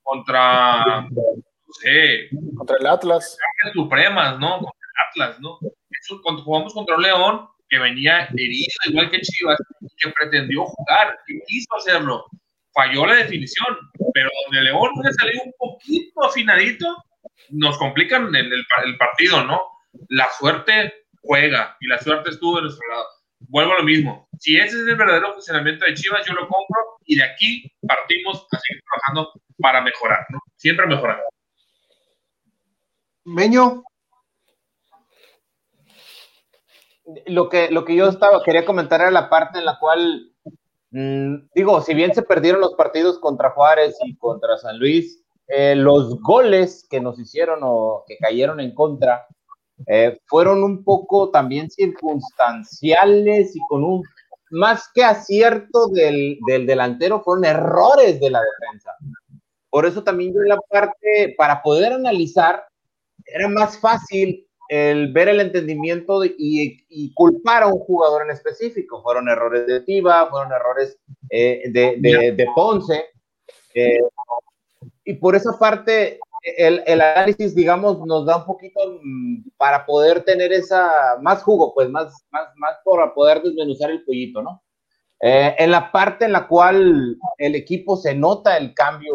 [0.02, 3.38] contra, no sé, contra el Atlas.
[3.72, 4.58] Supremas, ¿no?
[4.58, 5.58] Contra el Atlas, ¿no?
[5.90, 9.58] Eso, cuando jugamos contra el León, que venía herido, igual que Chivas,
[9.98, 12.24] que pretendió jugar, que quiso hacerlo.
[12.72, 13.76] Falló la definición,
[14.12, 17.04] pero donde León le salió un poquito afinadito,
[17.50, 19.60] nos complican el, el, partido, ¿no?
[20.08, 23.06] La suerte juega y la suerte estuvo de nuestro lado.
[23.48, 24.28] Vuelvo a lo mismo.
[24.38, 28.46] Si ese es el verdadero funcionamiento de Chivas, yo lo compro y de aquí partimos
[28.50, 30.38] a seguir trabajando para mejorar, ¿no?
[30.56, 31.22] Siempre mejorar.
[33.24, 33.82] Meño.
[37.26, 40.32] Lo que, lo que yo estaba, quería comentar era la parte en la cual,
[40.90, 45.76] mm, digo, si bien se perdieron los partidos contra Juárez y contra San Luis, eh,
[45.76, 49.26] los goles que nos hicieron o que cayeron en contra
[49.86, 54.02] eh, fueron un poco también circunstanciales y con un
[54.50, 58.92] más que acierto del, del, delantero, fueron errores de la defensa.
[59.70, 62.64] Por eso también yo en la parte, para poder analizar,
[63.26, 69.02] era más fácil el ver el entendimiento y, culpar a un jugador en específico.
[69.02, 70.98] Fueron errores de Tiva, fueron errores
[71.30, 73.06] eh, de, de, de, Ponce
[75.04, 80.24] y por esa parte, el, el, análisis, digamos, nos da un poquito mm, para poder
[80.24, 84.62] tener esa, más jugo, pues más, más, más para poder desmenuzar el pollito, ¿no?
[85.20, 89.14] Eh, en la parte en la cual el equipo se nota el cambio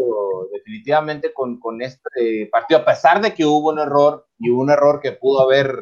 [0.71, 5.01] definitivamente con, con, este partido, a pesar de que hubo un error y un error
[5.01, 5.75] que pudo haber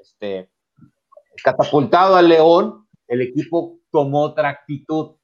[0.00, 0.50] este,
[1.42, 5.16] catapultado al León, el equipo tomó otra actitud.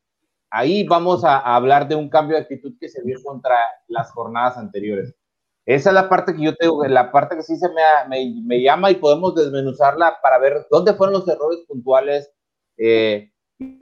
[0.51, 3.57] Ahí vamos a, hablar de un cambio de actitud que se vio contra
[3.89, 5.15] las jornadas anteriores.
[5.67, 8.63] Esa es la parte que yo tengo, la parte que sí se me, me, me
[8.63, 12.33] llama y podemos desmenuzarla para ver dónde fueron los errores puntuales.
[12.79, 13.31] Eh,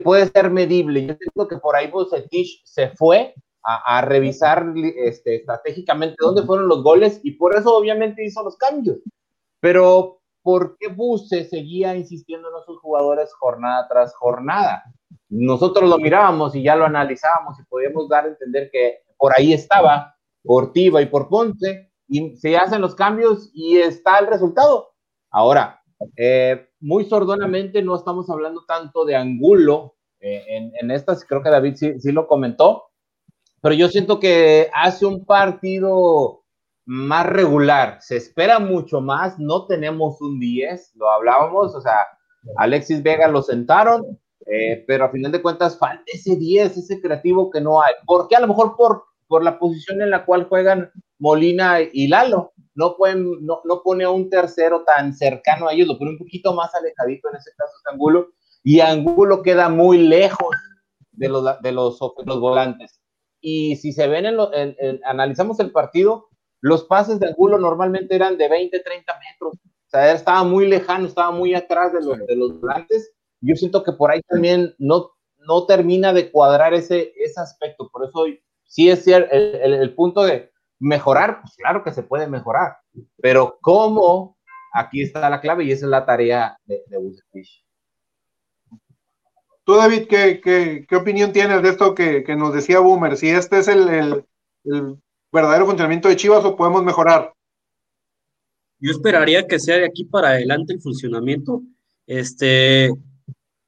[0.03, 1.07] puede ser medible.
[1.07, 3.33] Yo creo que por ahí Bucetich se fue
[3.67, 8.55] a, a, revisar este, estratégicamente dónde fueron los goles y por eso obviamente hizo los
[8.55, 8.99] cambios.
[9.59, 14.83] Pero ¿por qué Buse seguía insistiendo en esos jugadores jornada tras jornada?
[15.27, 19.51] Nosotros lo mirábamos y ya lo analizábamos y podíamos dar a entender que por ahí
[19.51, 24.93] estaba, por Tiva y por Ponce, y se hacen los cambios y está el resultado.
[25.31, 25.81] Ahora,
[26.15, 31.49] eh, muy sordonamente no estamos hablando tanto de Angulo eh, en, en, estas, creo que
[31.49, 32.86] David sí, sí, lo comentó,
[33.61, 36.43] pero yo siento que hace un partido
[36.85, 41.97] más regular, se espera mucho más, no tenemos un 10, lo hablábamos, o sea,
[42.55, 47.51] Alexis Vega lo sentaron, eh, pero a final de cuentas falta ese 10, ese creativo
[47.51, 50.89] que no hay, porque a lo mejor por, por la posición en la cual juegan
[51.19, 55.87] Molina y Lalo, no, pueden, no, no pone a un tercero tan cercano a ellos,
[55.87, 58.29] lo pone un poquito más alejadito, en ese caso es Angulo,
[58.63, 60.55] y Angulo queda muy lejos
[61.11, 62.96] de los, de los, los volantes.
[63.41, 66.27] Y si se ven, en, lo, en, en analizamos el partido,
[66.61, 69.53] los pases de Angulo normalmente eran de 20, 30 metros.
[69.55, 73.13] O sea, estaba muy lejano, estaba muy atrás de los, de los volantes.
[73.41, 77.89] Yo siento que por ahí también no, no termina de cuadrar ese, ese aspecto.
[77.89, 78.25] Por eso
[78.65, 82.77] sí es el, el, el punto de mejorar, pues claro que se puede mejorar.
[83.21, 84.37] Pero cómo,
[84.73, 87.66] aquí está la clave y esa es la tarea de, de Bucetich.
[89.67, 93.17] Tú, David, ¿qué, qué, qué opinión tienes de esto que, que, nos decía Boomer?
[93.17, 94.25] Si este es el, el,
[94.63, 94.95] el
[95.29, 97.33] verdadero funcionamiento de Chivas o podemos mejorar?
[98.79, 101.63] Yo esperaría que sea de aquí para adelante el funcionamiento.
[102.05, 102.93] Este,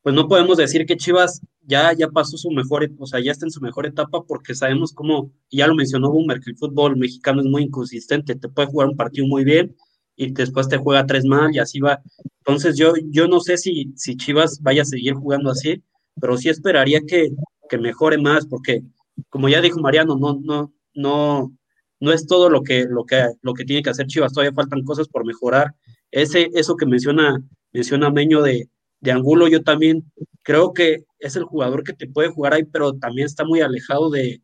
[0.02, 3.46] pues no podemos decir que Chivas ya, ya pasó su mejor, o sea, ya está
[3.46, 7.42] en su mejor etapa porque sabemos cómo, ya lo mencionó Boomer, que el fútbol mexicano
[7.42, 9.76] es muy inconsistente, te puede jugar un partido muy bien
[10.20, 12.02] y después te juega tres mal y así va.
[12.40, 15.82] Entonces yo, yo no sé si, si Chivas vaya a seguir jugando así,
[16.20, 17.30] pero sí esperaría que,
[17.70, 18.84] que mejore más porque,
[19.30, 21.54] como ya dijo Mariano, no, no, no,
[22.02, 24.84] no es todo lo que, lo que, lo que tiene que hacer Chivas, todavía faltan
[24.84, 25.74] cosas por mejorar.
[26.12, 27.42] Ese, eso que menciona,
[27.72, 30.04] menciona Meño de, de Angulo, yo también
[30.44, 34.10] creo que es el jugador que te puede jugar ahí, pero también está muy alejado
[34.10, 34.42] de,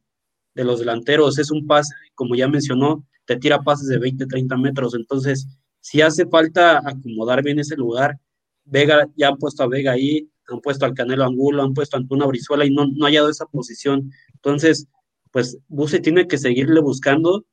[0.53, 1.37] de los delanteros.
[1.37, 4.95] Es un pase, como ya mencionó, te tira pases de 20, 30 metros.
[4.95, 5.47] Entonces,
[5.85, 8.19] si hace falta acomodar bien ese lugar,
[8.63, 11.99] Vega, ya han puesto a Vega ahí, han puesto al Canelo Angulo, han puesto a
[11.99, 14.11] Antuna Brizuela y no, no ha hallado esa posición.
[14.33, 14.87] Entonces,
[15.29, 17.45] pues Buse tiene que seguirle buscando,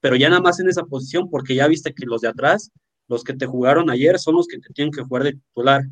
[0.00, 2.70] pero ya nada más en esa posición, porque ya viste que los de atrás,
[3.08, 5.82] los que te jugaron ayer, son los que te tienen que jugar de titular.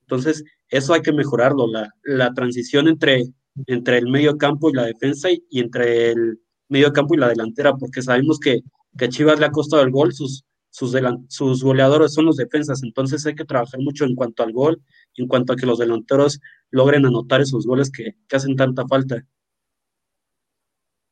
[0.00, 3.22] Entonces, eso hay que mejorarlo, la, la transición entre,
[3.68, 7.28] entre el medio campo y la defensa y, y, entre el medio campo y la
[7.28, 8.62] delantera, porque sabemos que,
[8.98, 10.44] que Chivas le ha costado el gol, sus,
[10.78, 14.80] sus, goleadores son los defensas, entonces hay que trabajar mucho en cuanto al gol,
[15.16, 19.24] en cuanto a que los delanteros logren anotar esos goles que, hacen tanta falta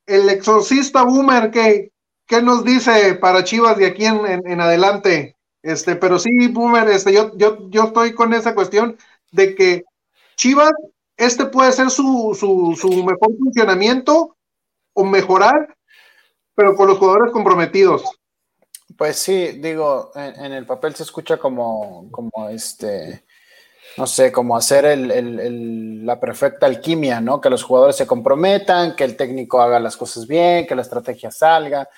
[0.07, 1.91] el exorcista Boomer, ¿qué,
[2.27, 5.37] ¿qué, nos dice para Chivas de aquí en, en, en, adelante?
[5.63, 8.97] Este, pero sí, Boomer, este, yo, yo, yo estoy con esa cuestión
[9.33, 9.83] de que
[10.37, 10.73] Chivas,
[11.17, 14.37] este puede ser su, su, su mejor funcionamiento
[14.93, 15.77] o mejorar,
[16.55, 18.05] pero con los jugadores comprometidos.
[18.97, 23.25] Pues sí, digo, en, el papel se escucha como, como este,
[23.99, 27.41] no sé, como hacer la perfecta alquimia, ¿no?
[27.41, 31.31] Que los jugadores se comprometan, que el técnico haga las cosas bien, que la estrategia
[31.31, 31.89] salga.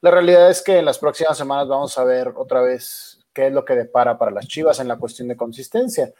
[0.00, 3.52] La realidad es que en las próximas semanas vamos a ver otra vez qué es
[3.52, 6.12] lo que depara para las Chivas en la cuestión de consistencia.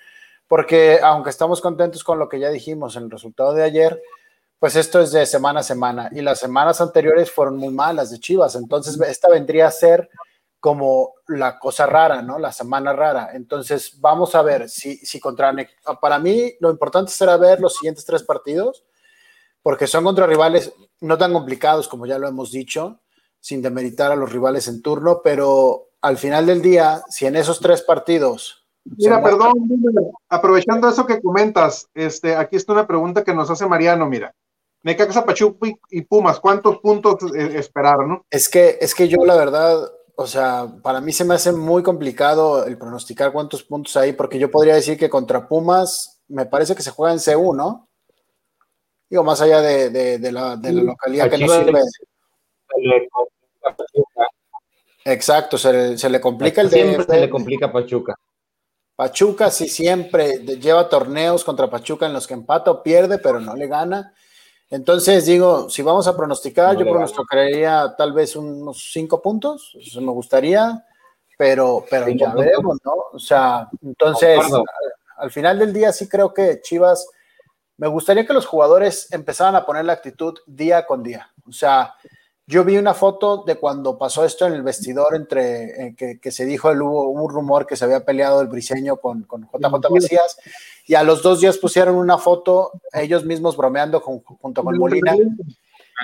[0.49, 4.03] Porque aunque estamos contentos con lo que ya dijimos en el resultado de ayer,
[4.65, 8.19] pues esto es de semana a semana y las semanas anteriores fueron muy malas de
[8.19, 8.55] Chivas.
[8.55, 10.09] Entonces, esta vendría a ser
[10.59, 12.39] como la cosa rara, ¿no?
[12.39, 13.33] La semana rara.
[13.35, 15.55] Entonces, vamos a ver si, si contra...
[16.01, 18.87] Para mí, lo importante será ver los siguientes tres partidos,
[19.63, 23.01] porque son contra rivales no tan complicados como ya lo hemos dicho,
[23.41, 27.61] sin demeritar a los rivales en turno, pero al final del día, si en esos
[27.61, 28.65] tres partidos...
[28.97, 29.53] Mira, perdón,
[30.31, 34.35] aprovechando eso que comentas, este, aquí está una pregunta que nos hace Mariano, mira.
[34.85, 38.25] Necaxa, Pachuca y Pumas, ¿cuántos puntos eh, esperar, no?
[38.31, 41.83] Es que, es que yo la verdad o sea, para mí se me hace muy
[41.83, 46.77] complicado el pronosticar cuántos puntos hay, porque yo podría decir que contra Pumas me parece
[46.77, 47.89] que se juega en CU, ¿no?
[49.11, 51.81] Digo, más allá de, de, de, la, de la, localidad Aquí que no sirve.
[55.05, 58.15] Exacto, se, le complica el Siempre se le complica a Pachuca.
[58.97, 63.55] Pachuca sí siempre lleva torneos contra Pachuca en los que empata o pierde, pero no
[63.57, 64.15] le gana.
[64.75, 70.11] Entonces digo, si vamos a pronosticar, yo pronosticaría tal vez unos cinco puntos, eso me
[70.11, 70.85] gustaría,
[71.39, 72.93] pero, pero ya veremos, ¿no?
[73.13, 74.41] O sea, entonces,
[75.17, 77.09] al final del día sí creo que Chivas,
[77.77, 81.33] me gustaría que los jugadores empezaran a poner la actitud día con día.
[81.49, 81.95] O sea,
[82.47, 86.45] yo vi una foto de cuando pasó esto en el vestidor entre eh, que, se
[86.45, 90.37] dijo, el, hubo un rumor que se había peleado el briseño con, con JJ Macías
[90.87, 95.17] y a los dos días pusieron una foto ellos mismos bromeando junto con Molina.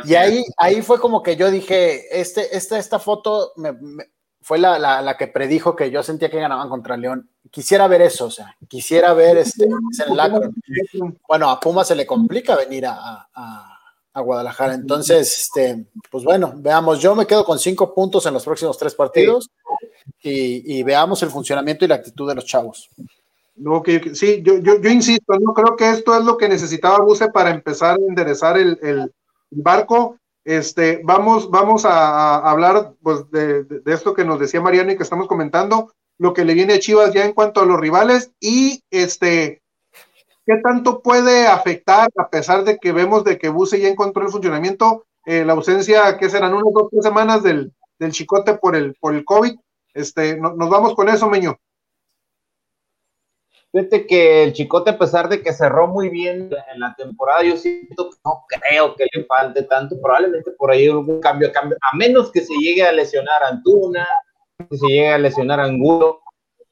[0.05, 3.53] Y ahí, ahí fue como que yo dije, este, esta, esta foto
[4.41, 7.29] fue la, la, que predijo que yo sentía que ganaban contra León.
[7.51, 9.69] Quisiera ver eso, o sea, quisiera ver este,
[11.29, 13.70] Bueno, a Puma se le complica venir a a
[14.19, 14.75] Guadalajara.
[14.75, 17.01] Entonces, este, pues bueno, veamos.
[17.01, 19.51] Yo me quedo con cinco puntos en los próximos tres partidos
[20.23, 22.91] y, veamos el funcionamiento y la actitud de los chavos.
[24.15, 27.51] sí, yo, yo, yo, insisto, no creo que esto es lo que necesitaba Buse para
[27.51, 29.13] empezar a enderezar el,
[29.51, 30.17] barco.
[30.45, 35.03] Este, vamos, vamos a, hablar pues, de, de, esto que nos decía Mariano y que
[35.03, 38.83] estamos comentando, lo que le viene a Chivas ya en cuanto a los rivales y
[38.91, 39.63] este,
[40.51, 44.33] ¿Qué tanto puede afectar, a pesar de que vemos de que Buse ya encontró el
[44.33, 48.97] funcionamiento, eh, la ausencia, que serán unas dos, tres semanas del, del chicote por el,
[48.97, 49.55] por el COVID?
[49.95, 51.57] Este, nos vamos con eso, Meño.
[53.71, 57.57] Fíjate que el Chicote, a pesar de que cerró muy bien en la temporada, yo
[57.57, 60.01] siento que no creo que le falte tanto.
[60.03, 64.05] Probablemente por ahí algún cambio, cambio, a menos que se llegue a lesionar a Antuna,
[64.69, 66.23] que se llegue a lesionar a Angulo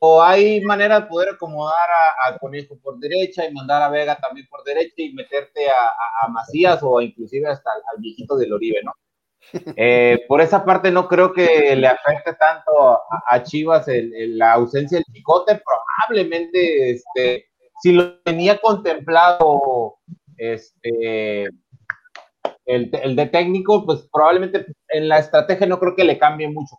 [0.01, 1.88] o hay manera de poder acomodar
[2.24, 6.80] a, Conejo por derecha y mandar a Vega también por derecha y meterte a, Macías
[6.82, 8.92] o inclusive hasta al, viejito del Oribe, ¿no?
[9.76, 15.05] Eh, por esa parte no creo que le afecte tanto a, Chivas la ausencia del
[15.14, 17.46] Chicote, probablemente este,
[17.80, 19.96] si lo tenía contemplado
[20.36, 21.44] este,
[22.66, 26.76] el, el de técnico, pues probablemente en la estrategia no creo que le cambie mucho.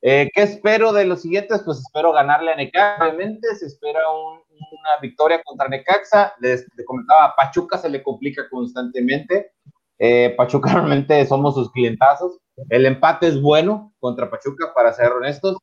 [0.00, 1.62] Eh, ¿Qué espero de los siguientes?
[1.64, 7.78] Pues espero ganarle a Necaxa, obviamente, se espera una victoria contra Necaxa, les, comentaba, Pachuca
[7.78, 9.52] se le complica constantemente,
[9.98, 12.38] eh, Pachuca realmente somos sus clientazos,
[12.70, 15.56] el empate es bueno contra Pachuca, para ser honestos,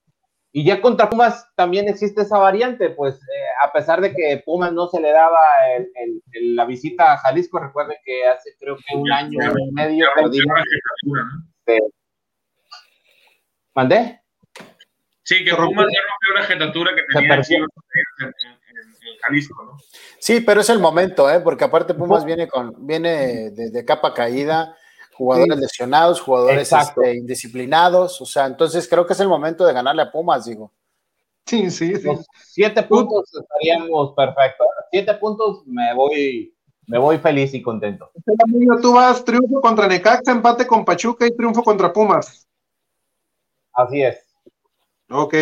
[0.51, 4.73] y ya contra Pumas también existe esa variante, pues eh, a pesar de que Pumas
[4.73, 5.39] no se le daba
[6.33, 10.59] la visita a Jalisco, recuerden que hace creo que un año y medio perdimos.
[13.73, 14.21] ¿Mandé?
[15.25, 17.65] Sí, que Pumas ya rompió la jetatura que tenía en,
[19.21, 19.77] Jalisco, ¿no?
[20.19, 21.39] Sí, pero es el momento, ¿eh?
[21.39, 24.77] porque aparte Pumas viene con viene de, capa caída,
[25.13, 30.03] jugadores lesionados, jugadores este, indisciplinados, o sea, entonces creo que es el momento de ganarle
[30.03, 30.71] a Pumas, digo.
[31.47, 32.09] Sí, sí, sí.
[32.43, 34.67] siete puntos estaríamos perfectos.
[34.91, 36.55] Siete puntos me voy,
[36.85, 38.11] me voy feliz y contento.
[38.81, 42.47] Tú vas triunfo contra Necaxa, empate con Pachuca y triunfo contra Pumas.
[43.73, 44.24] Así es.
[45.09, 45.35] Ok.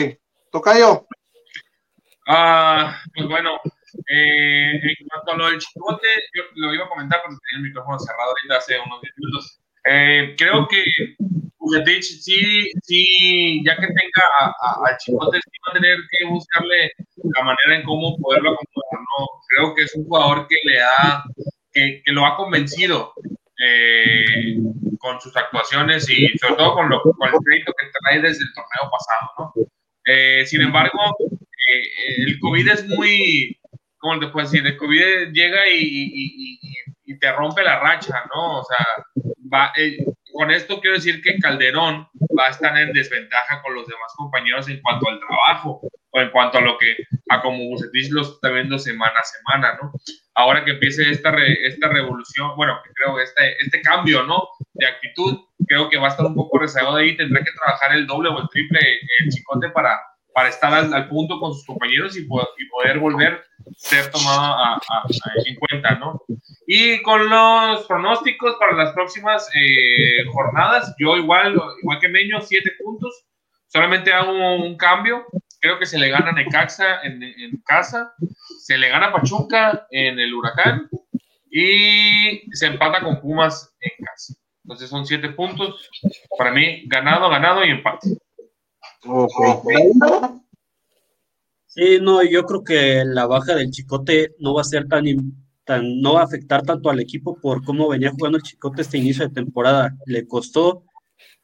[0.51, 1.07] Tocayo.
[2.27, 3.59] Ah, pues bueno,
[4.07, 7.69] eh, en cuanto a lo del chicote, yo lo iba a comentar cuando tenía el
[7.69, 9.59] micrófono cerrado ahorita hace unos 10 minutos.
[9.85, 10.83] Eh, creo que
[12.01, 14.53] sí, sí, ya que tenga
[14.85, 16.91] al chicote, sí va a tener que buscarle
[17.23, 19.01] la manera en cómo poderlo acomodar.
[19.01, 19.27] ¿no?
[19.47, 21.23] Creo que es un jugador que le ha,
[21.71, 23.13] que, que lo ha convencido
[23.63, 24.57] eh,
[24.99, 28.53] con sus actuaciones y sobre todo con, lo, con el crédito que trae desde el
[28.53, 29.67] torneo pasado, ¿no?
[30.05, 31.83] Eh, sin embargo, eh,
[32.27, 33.57] el COVID es muy,
[33.97, 34.65] ¿cómo te puedo decir?
[34.65, 36.59] El COVID llega y,
[37.05, 38.59] y, te rompe la racha, ¿no?
[38.59, 38.85] O sea,
[39.53, 39.71] va,
[40.33, 42.07] con esto quiero decir que Calderón
[42.37, 46.29] va a estar en desventaja con los demás compañeros en cuanto al trabajo o en
[46.31, 46.97] cuanto a lo que,
[47.29, 49.91] a como Bucetich lo está viendo semana a semana, ¿no?
[50.35, 51.33] Ahora que empiece esta,
[51.65, 54.49] esta revolución, bueno, creo que este, este cambio, ¿no?
[54.73, 58.05] De actitud, creo que va a estar un poco rezagado ahí, tendrá que trabajar el
[58.05, 58.79] doble o el triple
[59.19, 59.99] el chicote para,
[60.33, 63.43] para estar al, punto con sus compañeros y, poder volver a
[63.75, 64.81] ser tomado
[65.45, 66.21] en cuenta, ¿no?
[66.67, 72.71] Y con los pronósticos para las próximas eh, jornadas, yo igual, igual que Meño, siete
[72.83, 73.25] puntos,
[73.67, 75.25] solamente hago un cambio,
[75.59, 78.13] creo que se le gana a Necaxa en, en casa,
[78.59, 80.89] se le gana a Pachuca en el Huracán
[81.51, 84.33] y se empata con Pumas en casa.
[84.63, 85.89] Entonces son siete puntos,
[86.37, 88.17] para mí ganado, ganado y empate.
[91.67, 95.05] Sí, no, yo creo que la baja del Chicote no va a ser tan,
[95.63, 98.99] tan, no va a afectar tanto al equipo por cómo venía jugando el Chicote este
[98.99, 99.97] inicio de temporada.
[100.05, 100.83] Le costó,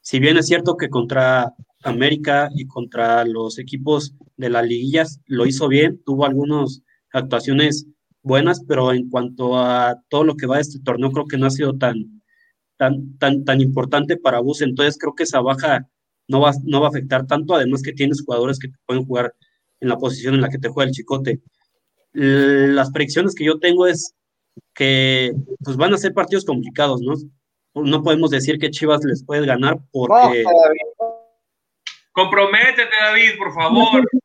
[0.01, 1.53] si bien es cierto que contra
[1.84, 7.88] América y contra los equipos de las liguillas lo hizo bien, tuvo algunas actuaciones
[8.22, 11.47] buenas, pero en cuanto a todo lo que va de este torneo, creo que no
[11.47, 12.22] ha sido tan,
[12.78, 14.62] tan, tan, tan importante para Bus.
[14.62, 15.89] Entonces creo que esa baja
[16.30, 19.34] no va, no va a afectar tanto, además que tienes jugadores que te pueden jugar
[19.82, 21.41] en la posición en la que te juega el chicote.
[22.13, 24.13] Las predicciones que yo tengo es
[24.73, 27.15] que pues van a ser partidos complicados, ¿no?
[27.73, 30.43] No podemos decir que Chivas les puede ganar porque...
[32.11, 34.09] Comprométete, David, por favor.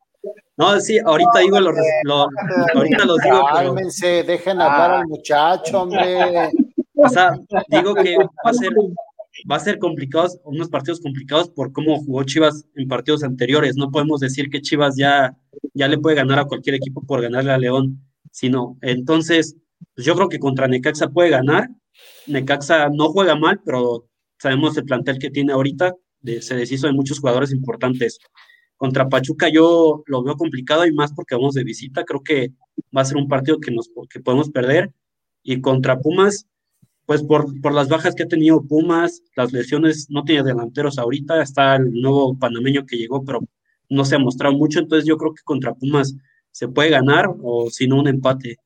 [0.57, 1.75] No, sí, ahorita digo los,
[2.73, 3.45] ahorita los digo.
[3.53, 6.49] Cálmense, dejen hablar al muchacho, hombre.
[6.95, 7.31] O sea,
[7.67, 8.71] digo que va a ser,
[9.49, 13.75] va a ser complicados, unos partidos complicados por cómo jugó Chivas en partidos anteriores.
[13.75, 15.35] No podemos decir que Chivas ya,
[15.73, 19.57] ya le puede ganar a cualquier equipo por ganarle a León, sino entonces,
[19.93, 21.69] pues yo creo que contra Necaxa puede ganar.
[22.27, 24.07] Necaxa no juega mal, pero
[24.39, 25.93] sabemos el plantel que tiene ahorita,
[26.41, 28.19] se deshizo de muchos jugadores importantes.
[28.77, 32.51] Contra Pachuca yo lo veo complicado y más porque vamos de visita, creo que
[32.95, 34.91] va a ser un partido que, nos, que podemos perder.
[35.43, 36.47] Y contra Pumas,
[37.05, 41.41] pues por, por las bajas que ha tenido Pumas, las lesiones, no tiene delanteros ahorita,
[41.41, 43.41] está el nuevo panameño que llegó, pero
[43.89, 46.15] no se ha mostrado mucho, entonces yo creo que contra Pumas
[46.51, 48.57] se puede ganar o si no un empate.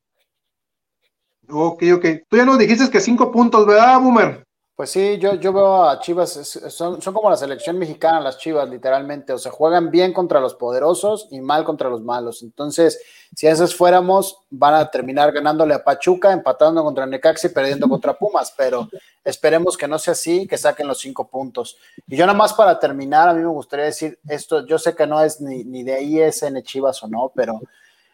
[1.50, 2.06] Ok, ok.
[2.30, 4.46] Tú ya nos dijiste que cinco puntos, ¿verdad, Boomer?
[4.80, 6.30] Pues sí, yo, yo veo a Chivas,
[6.70, 9.34] son, son, como la selección mexicana, las Chivas, literalmente.
[9.34, 12.44] O sea, juegan bien contra los poderosos y mal contra los malos.
[12.44, 13.02] Entonces,
[13.36, 17.90] si a esos fuéramos, van a terminar ganándole a Pachuca, empatando contra Necaxa y perdiendo
[17.90, 18.54] contra Pumas.
[18.56, 18.88] Pero
[19.26, 21.76] esperemos que no sea así, que saquen los cinco puntos.
[22.08, 25.06] Y yo nada más para terminar, a mí me gustaría decir esto, yo sé que
[25.06, 27.60] no es ni, ni de ISN Chivas o no, pero,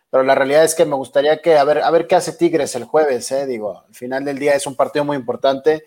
[0.09, 2.75] pero la realidad es que me gustaría que, a ver, a ver qué hace Tigres
[2.75, 3.45] el jueves, ¿eh?
[3.45, 5.83] Digo, al final del día es un partido muy importante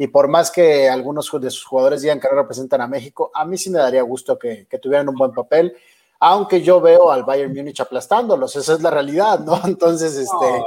[0.00, 3.44] y por más que algunos de sus jugadores digan que no representan a México, a
[3.44, 5.76] mí sí me daría gusto que, tuvieran un buen papel,
[6.20, 9.60] aunque yo veo al Bayern Múnich aplastándolos, esa es la realidad, ¿no?
[9.64, 10.64] Entonces, este,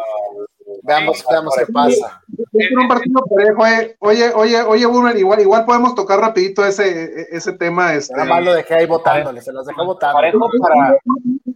[0.83, 2.21] veamos, veamos qué pasa.
[2.51, 3.95] Es un partido parejo, eh.
[3.99, 7.93] Oye, oye, oye, Burner, igual, igual podemos tocar rapidito ese, ese tema.
[7.93, 8.13] Este...
[8.13, 10.15] Nada más lo dejé ahí votándole, se los dejé votando.
[10.15, 10.97] Parejo para...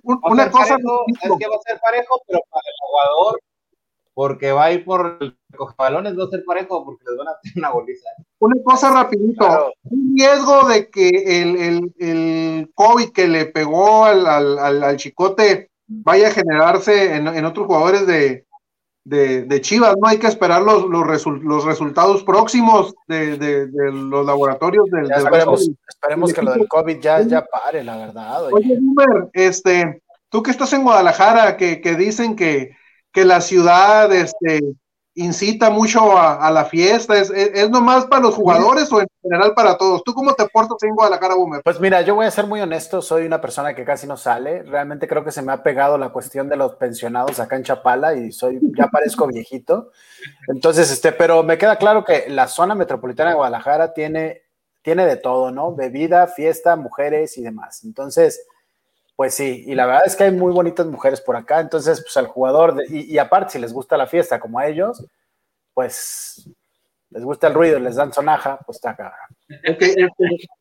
[0.04, 0.76] Una cosa...
[0.76, 3.42] es que va a ser parejo, pero para el jugador
[4.16, 5.38] porque va a ir por el
[5.78, 8.10] balones, va a ser parejo porque les van a hacer una goliza.
[8.40, 14.26] Una cosa rapidito, un riesgo de que el, el, el, COVID que le pegó al,
[14.26, 18.46] al, al chicote vaya a generarse en, en otros jugadores de,
[19.04, 20.08] de, de, Chivas, ¿no?
[20.08, 25.12] Hay que esperar los, los, los resultados próximos de, de, los laboratorios del...
[25.12, 28.46] esperemos, esperemos que lo del COVID ya, ya pare, la verdad.
[28.46, 32.72] Oye, Oye este, tú que estás en Guadalajara, que, que dicen que
[33.16, 34.60] que la ciudad este,
[35.16, 37.18] incita mucho a, la fiesta?
[37.18, 40.04] ¿Es, es, nomás para los jugadores o en general para todos?
[40.04, 41.62] ¿Tú cómo te portas en Guadalajara, Boomer?
[41.64, 44.64] Pues mira, yo voy a ser muy honesto, soy una persona que casi no sale.
[44.64, 48.16] Realmente creo que se me ha pegado la cuestión de los pensionados acá en Chapala
[48.16, 49.92] y soy, ya parezco viejito.
[50.50, 54.42] Entonces, este, pero me queda claro que la zona metropolitana de Guadalajara tiene,
[54.82, 55.74] tiene de todo, ¿no?
[55.74, 57.86] Bebida, fiesta, mujeres y demás.
[57.86, 58.46] Entonces,
[59.16, 62.18] pues sí, y la verdad es que hay muy bonitas mujeres por acá, entonces pues
[62.18, 65.06] al jugador, y, aparte si les gusta la fiesta como a ellos,
[65.74, 66.50] pues
[67.12, 69.14] les gusta el ruido, les dan sonaja, pues está acá.
[69.64, 69.96] Este,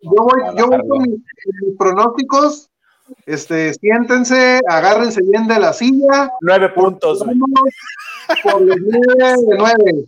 [0.01, 2.71] yo voy, yo voy con mis, pronósticos,
[3.27, 6.31] este, siéntense, agárrense bien de la silla.
[6.41, 7.25] Nueve puntos.
[8.43, 10.05] Por los nueve de nueve.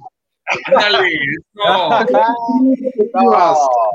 [0.72, 1.18] Dale,
[1.54, 1.90] no.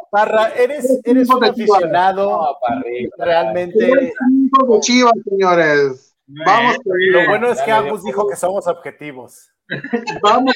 [0.10, 2.58] Parra, eres, eres un aficionado
[3.18, 4.14] realmente.
[4.82, 6.16] Chivas, señores.
[6.45, 6.78] Vamos.
[6.86, 9.52] Lo bueno es que Agus dijo que somos objetivos.
[10.22, 10.54] Vamos.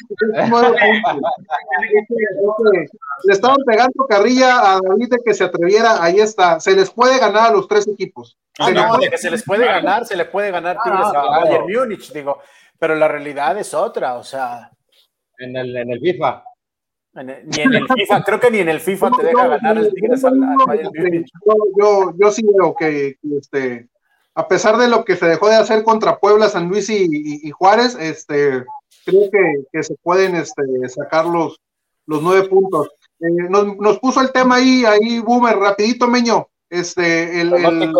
[3.24, 6.04] Le estaban pegando carrilla a David de que se atreviera.
[6.04, 6.60] Ahí está.
[6.60, 8.38] Se les puede ganar a los tres equipos.
[8.60, 11.66] Ah, no, de que se les puede ganar, se le puede ganar Tigres a Bayern
[11.72, 12.39] Múnich, digo.
[12.78, 14.72] Pero la realidad es otra, o sea.
[15.40, 16.44] En el, en el FIFA.
[17.14, 20.24] ni en el FIFA, creo que ni en el FIFA te deja ganar el Tigres
[20.24, 20.40] al,
[21.80, 23.90] yo, yo, sí veo que, este,
[24.34, 27.98] a pesar de lo que se dejó de hacer contra Puebla, San Luis y, Juárez,
[28.00, 28.66] este,
[29.06, 31.60] creo que, que, se pueden este, sacar los,
[32.06, 32.90] los nueve puntos.
[33.20, 37.94] Eh, nos, nos, puso el tema ahí, ahí, Boomer, rapidito, Meño, este, el, el, el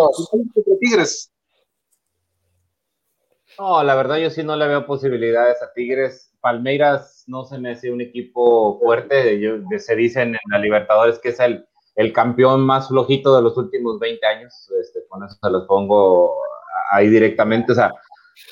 [0.80, 1.32] Tigres.
[3.58, 6.34] No, la verdad yo sí no le veo posibilidades a Tigres.
[6.42, 9.40] Palmeiras no se me hace un equipo fuerte.
[9.80, 11.66] se dicen en la Libertadores que es el,
[11.96, 14.72] el campeón más flojito de los últimos 20 años.
[14.82, 16.36] Este, con eso se los pongo
[16.92, 17.72] ahí directamente.
[17.72, 17.92] O sea,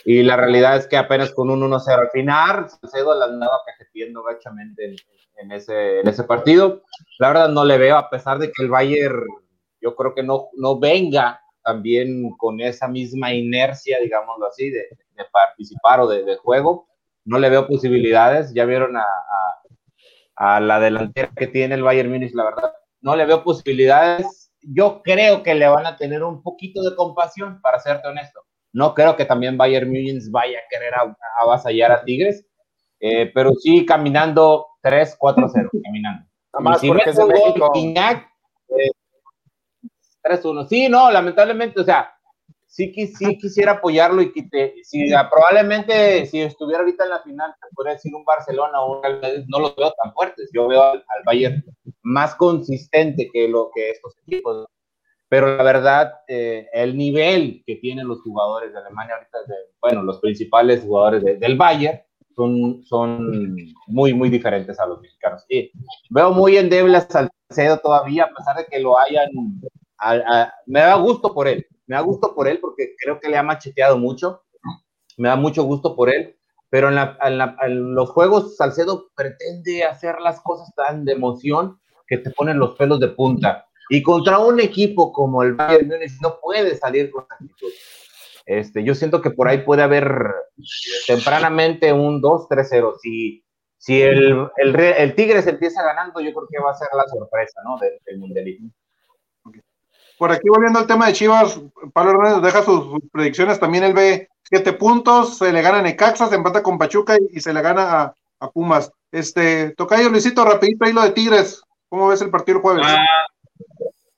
[0.06, 4.24] y la realidad es que apenas con un 1-0 al final, Salcedo la andaba cajeteando
[4.24, 4.96] gachamente
[5.38, 6.84] en, ese, en ese partido.
[7.20, 9.26] La verdad no le veo, a pesar de que el Bayern,
[9.82, 14.86] yo creo que no, no venga también con esa misma inercia, digámoslo así, de,
[15.32, 16.88] participar o de, juego.
[17.26, 18.54] No le veo posibilidades.
[18.54, 19.06] Ya vieron a,
[20.36, 22.74] a, la delantera que tiene el Bayern Munich, la verdad.
[23.02, 24.52] No le veo posibilidades.
[24.62, 28.42] Yo creo que le van a tener un poquito de compasión, para serte honesto.
[28.72, 30.94] No creo que también Bayern Munich vaya a querer
[31.42, 32.46] avasallar a Tigres,
[33.00, 36.26] eh, pero sí caminando 3-4-0, caminando.
[36.60, 37.72] más porque es de México.
[40.24, 40.68] 3-1.
[40.68, 42.12] Sí, no, lamentablemente, o sea,
[42.74, 47.68] sí, sí quisiera apoyarlo y que si probablemente si estuviera ahorita en la final, te
[47.76, 50.50] podría decir un Barcelona o un Real Madrid, no los veo tan fuertes.
[50.54, 51.64] Yo veo al, Bayern
[52.02, 54.66] más consistente que lo que estos equipos.
[55.30, 60.04] Pero la verdad, eh, el nivel que tienen los jugadores de Alemania ahorita, de, bueno,
[60.04, 62.02] los principales jugadores del Bayern,
[62.36, 63.56] son, son
[63.86, 65.46] muy, muy diferentes a los mexicanos.
[65.48, 65.72] Y
[66.10, 69.30] veo muy endeble a Salcedo todavía, a pesar de que lo hayan
[70.66, 73.44] me da gusto por él, me da gusto por él porque creo que le ha
[73.44, 74.44] macheteado mucho,
[75.18, 76.38] me da mucho gusto por él,
[76.70, 82.58] pero en, los juegos Salcedo pretende hacer las cosas tan de emoción que te ponen
[82.58, 83.68] los pelos de punta.
[83.90, 87.72] Y contra un equipo como el Bayern Múnich no puede salir con actitud.
[88.46, 90.34] Este, yo siento que por ahí puede haber
[91.06, 92.94] tempranamente un 2-3-0.
[93.78, 97.78] Si, el, el, Tigres empieza ganando, yo creo que va a ser la sorpresa ¿no?
[97.78, 98.72] del, del mundialismo.
[100.24, 101.60] Por aquí volviendo al tema de Chivas,
[101.92, 106.30] Pablo Hernández deja sus, predicciones, también él ve siete puntos, se le gana a Necaxa,
[106.30, 108.90] se empata con Pachuca y, se le gana a, Pumas.
[109.12, 112.86] Este, Tocayo Luisito, rapidito ahí lo de Tigres, ¿cómo ves el partido el jueves?
[112.88, 113.06] Ah,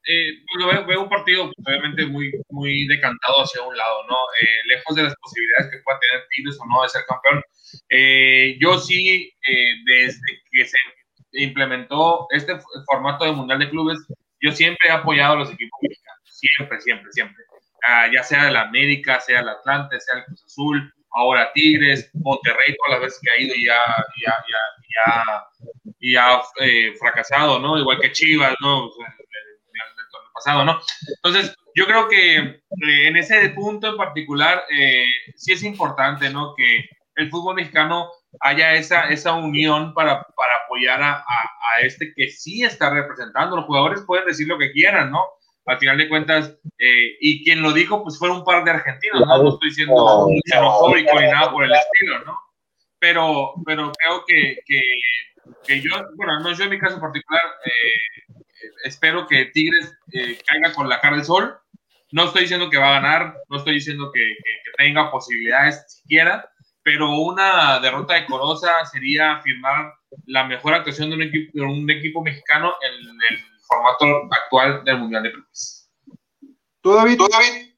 [0.08, 4.14] eh, pues veo, un partido pues, obviamente muy, muy decantado hacia un lado, ¿no?
[4.40, 7.42] Eh, lejos de las posibilidades que pueda tener Tigres o no de ser campeón.
[7.90, 9.34] Eh, yo sí,
[9.88, 10.78] desde que se
[11.32, 14.06] implementó este formato de Mundial de Clubes,
[14.42, 17.44] yo siempre he apoyado a los equipos mexicanos, siempre, siempre, siempre.
[17.88, 22.76] Ah, ya sea la América, sea el Atlante, sea el Cruz Azul, ahora Tigres, Monterrey,
[22.78, 23.80] todas las veces que ha ido y ya,
[24.26, 24.36] ya,
[24.96, 25.48] ya,
[26.00, 27.78] ya, eh, fracasado, ¿no?
[27.78, 28.86] Igual que Chivas, ¿no?
[28.86, 30.80] el pasado, ¿no?
[31.24, 35.06] Entonces, yo creo que eh, en ese punto en particular, eh,
[35.36, 36.54] sí es importante, ¿no?
[36.56, 42.30] Que el fútbol mexicano haya esa, esa unión para, para apoyar a, a, este que
[42.30, 43.56] sí está representando.
[43.56, 45.24] Los jugadores pueden decir lo que quieran, ¿no?
[45.66, 49.26] Al final de cuentas, eh, y quien lo dijo, pues fue un par de argentinos,
[49.26, 49.44] ¿no?
[49.44, 52.40] No estoy diciendo xenofóbico ni nada por el estilo, ¿no?
[53.00, 54.82] Pero, pero creo que, que,
[55.64, 58.34] que yo, bueno, no yo en mi caso particular, eh,
[58.84, 61.58] espero que Tigres eh, caiga con la cara del sol.
[62.12, 66.50] No estoy diciendo que va a ganar, no estoy diciendo que, que tenga posibilidades siquiera,
[66.86, 69.92] pero una derrota decorosa sería firmar
[70.28, 75.00] la mejor actuación de un equipo, de un equipo mexicano en el formato actual del
[75.00, 75.90] Mundial de Clubes.
[76.82, 77.18] ¿Tú, David?
[77.18, 77.74] ¿Tú, David?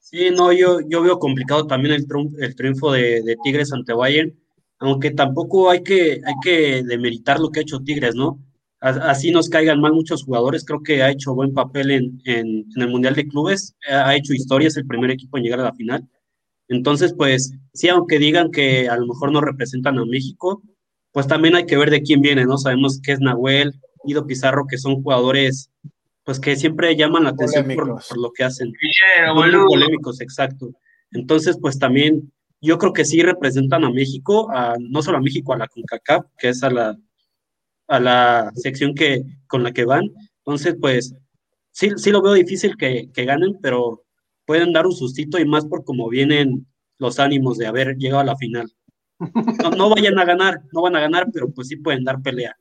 [0.00, 2.06] Sí, no, yo, yo veo complicado también el,
[2.40, 4.36] el triunfo de, de, Tigres ante Bayern,
[4.80, 8.40] aunque tampoco hay que, hay que demeritar lo que ha hecho Tigres, ¿no?
[8.80, 12.82] Así nos caigan mal muchos jugadores, creo que ha hecho buen papel en, en, en
[12.82, 15.72] el Mundial de Clubes, ha hecho historia, es el primer equipo en llegar a la
[15.72, 16.04] final
[16.76, 20.62] entonces, pues sí, aunque digan que a lo mejor no representan a México,
[21.12, 22.58] pues también hay que ver de quién viene, ¿no?
[22.58, 23.72] Sabemos que es Nahuel,
[24.04, 25.70] Ido Pizarro, que son jugadores,
[26.24, 28.72] pues que siempre llaman la atención por, lo que hacen.
[29.34, 30.70] Muy polémicos, exacto.
[31.12, 35.52] Entonces, pues también yo creo que sí representan a México, a, no solo a México,
[35.52, 36.96] a la CONCACAF, que es a la,
[37.88, 40.04] a la sección que, con la que van.
[40.38, 41.14] Entonces, pues
[41.72, 44.04] sí, sí lo veo difícil que, que ganen, pero
[44.44, 46.66] pueden dar un sustito y más por cómo vienen
[46.98, 48.72] los ánimos de haber llegado a la final.
[49.76, 52.56] No, vayan a ganar, no van a ganar, pero pues sí pueden dar pelea.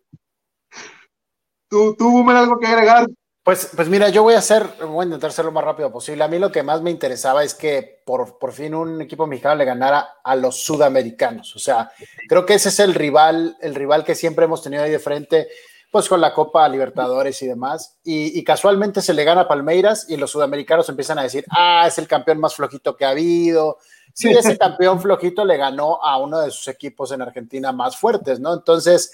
[1.67, 3.07] ¿Tú, tú algo que agregar?
[3.43, 6.23] Pues, pues mira, yo voy a hacer, voy a intentar ser lo más rápido posible.
[6.23, 9.55] A mí lo que más me interesaba es que por, por fin un equipo mexicano
[9.55, 11.55] le ganara a los sudamericanos.
[11.55, 11.91] O sea,
[12.27, 15.47] creo que ese es el rival, el rival que siempre hemos tenido ahí de frente
[15.91, 17.97] pues con la Copa Libertadores y demás.
[18.03, 21.97] Y, casualmente se le gana a Palmeiras y los sudamericanos empiezan a decir, ah, es
[21.97, 23.77] el campeón más flojito que ha habido.
[24.13, 28.39] Sí, ese campeón flojito le ganó a uno de sus equipos en Argentina más fuertes,
[28.39, 28.53] ¿no?
[28.53, 29.11] Entonces,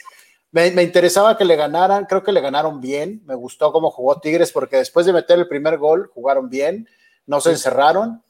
[0.52, 4.52] me, interesaba que le ganaran, creo que le ganaron bien, me gustó cómo jugó Tigres
[4.52, 6.88] porque después de meter el primer gol jugaron bien,
[7.26, 8.24] no se encerraron,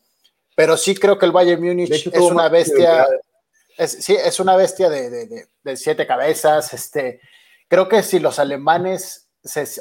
[0.56, 3.07] pero sí creo que el Bayern Múnich es una bestia,
[3.78, 7.22] sí, es una bestia de, de, de siete cabezas, este,
[7.68, 9.30] Creo que si los alemanes,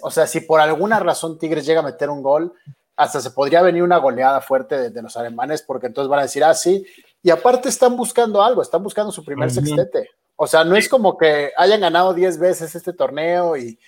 [0.02, 2.52] o sea, si por alguna razón Tigres llega a meter un gol,
[2.96, 6.42] hasta se podría venir una goleada fuerte de, los alemanes, porque entonces van a decir,
[6.42, 6.86] ah, sí,
[7.22, 10.10] y aparte están buscando algo, están buscando su primer sextete.
[10.36, 13.78] O sea, no es como que hayan ganado 10 veces este torneo y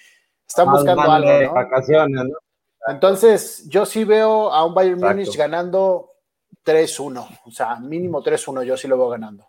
[0.47, 1.55] están buscando algo, ¿no?
[1.55, 2.39] Vacaciones, ¿no?
[2.87, 6.13] Entonces, yo sí veo a un Bayern Múnich ganando
[6.65, 9.47] 3-1, o sea, mínimo 3-1, yo sí lo veo ganando.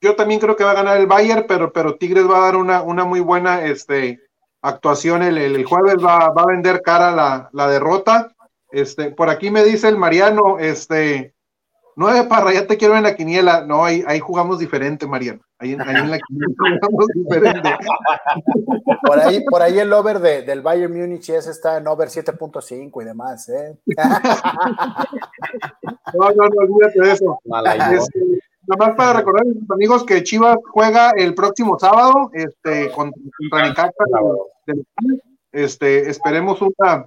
[0.00, 2.56] Yo también creo que va a ganar el Bayern, pero, pero Tigres va a dar
[2.56, 4.20] una, una muy buena este,
[4.62, 8.32] actuación el, el, jueves, va, va, a vender cara la, la, derrota.
[8.70, 11.34] Este, por aquí me dice el Mariano, este,
[11.96, 13.64] nueve para ya te quiero en la quiniela.
[13.66, 15.40] No, ahí, ahí jugamos diferente, Mariano.
[15.58, 17.76] Ahí, ahí en la quiniela jugamos diferente.
[19.02, 23.02] Por ahí, por ahí el over de, del Bayern Múnich es está en over 7.5
[23.02, 23.76] y demás, ¿eh?
[26.14, 27.38] No, no, no, olvídate de eso.
[27.92, 32.90] Este, nada más para recordar a mis amigos que Chivas juega el próximo sábado este,
[32.90, 33.20] contra,
[33.50, 33.90] contra
[35.50, 37.06] Este, esperemos una,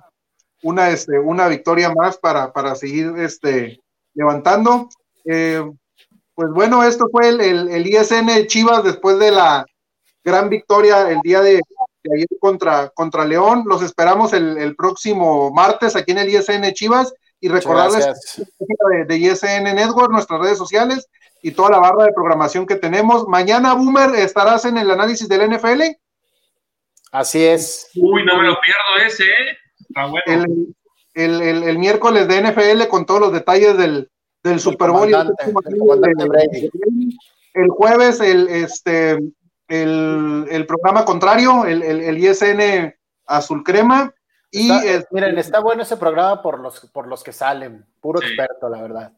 [0.63, 3.79] una, este, una victoria más para, para seguir este,
[4.15, 4.89] levantando.
[5.25, 5.63] Eh,
[6.33, 9.63] pues bueno, esto fue el, el, ISN Chivas después de la
[10.23, 11.61] gran victoria el día de,
[12.11, 13.65] ayer contra, contra León.
[13.67, 18.39] Los esperamos el, el, próximo martes aquí en el ISN Chivas y recordarles
[18.89, 21.07] de, de, ISN Network, nuestras redes sociales
[21.41, 23.27] y toda la barra de programación que tenemos.
[23.27, 25.81] Mañana, Boomer, estarás en el análisis del NFL.
[27.11, 27.89] Así es.
[27.95, 29.57] Uy, no me lo pierdo ese, ¿eh?
[29.79, 30.73] Está bueno
[31.13, 34.09] el, el, miércoles de NFL con todos los detalles del,
[34.43, 35.11] del Super Bowl.
[37.53, 39.19] El, jueves, el, este,
[39.67, 42.95] el, el programa contrario, el, el, ISN
[43.25, 44.13] Azul Crema.
[44.51, 44.69] Y
[45.11, 49.13] miren, está bueno ese programa por los, por los que salen, puro experto, la verdad.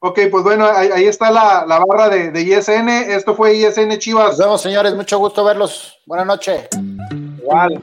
[0.00, 2.88] Ok, pues bueno, ahí, está la, la barra de, de, ISN.
[2.88, 4.30] Esto fue ISN Chivas.
[4.30, 4.94] Nos vemos, señores.
[4.94, 5.98] Mucho gusto verlos.
[6.06, 6.68] Buenas noches.
[7.38, 7.82] Igual.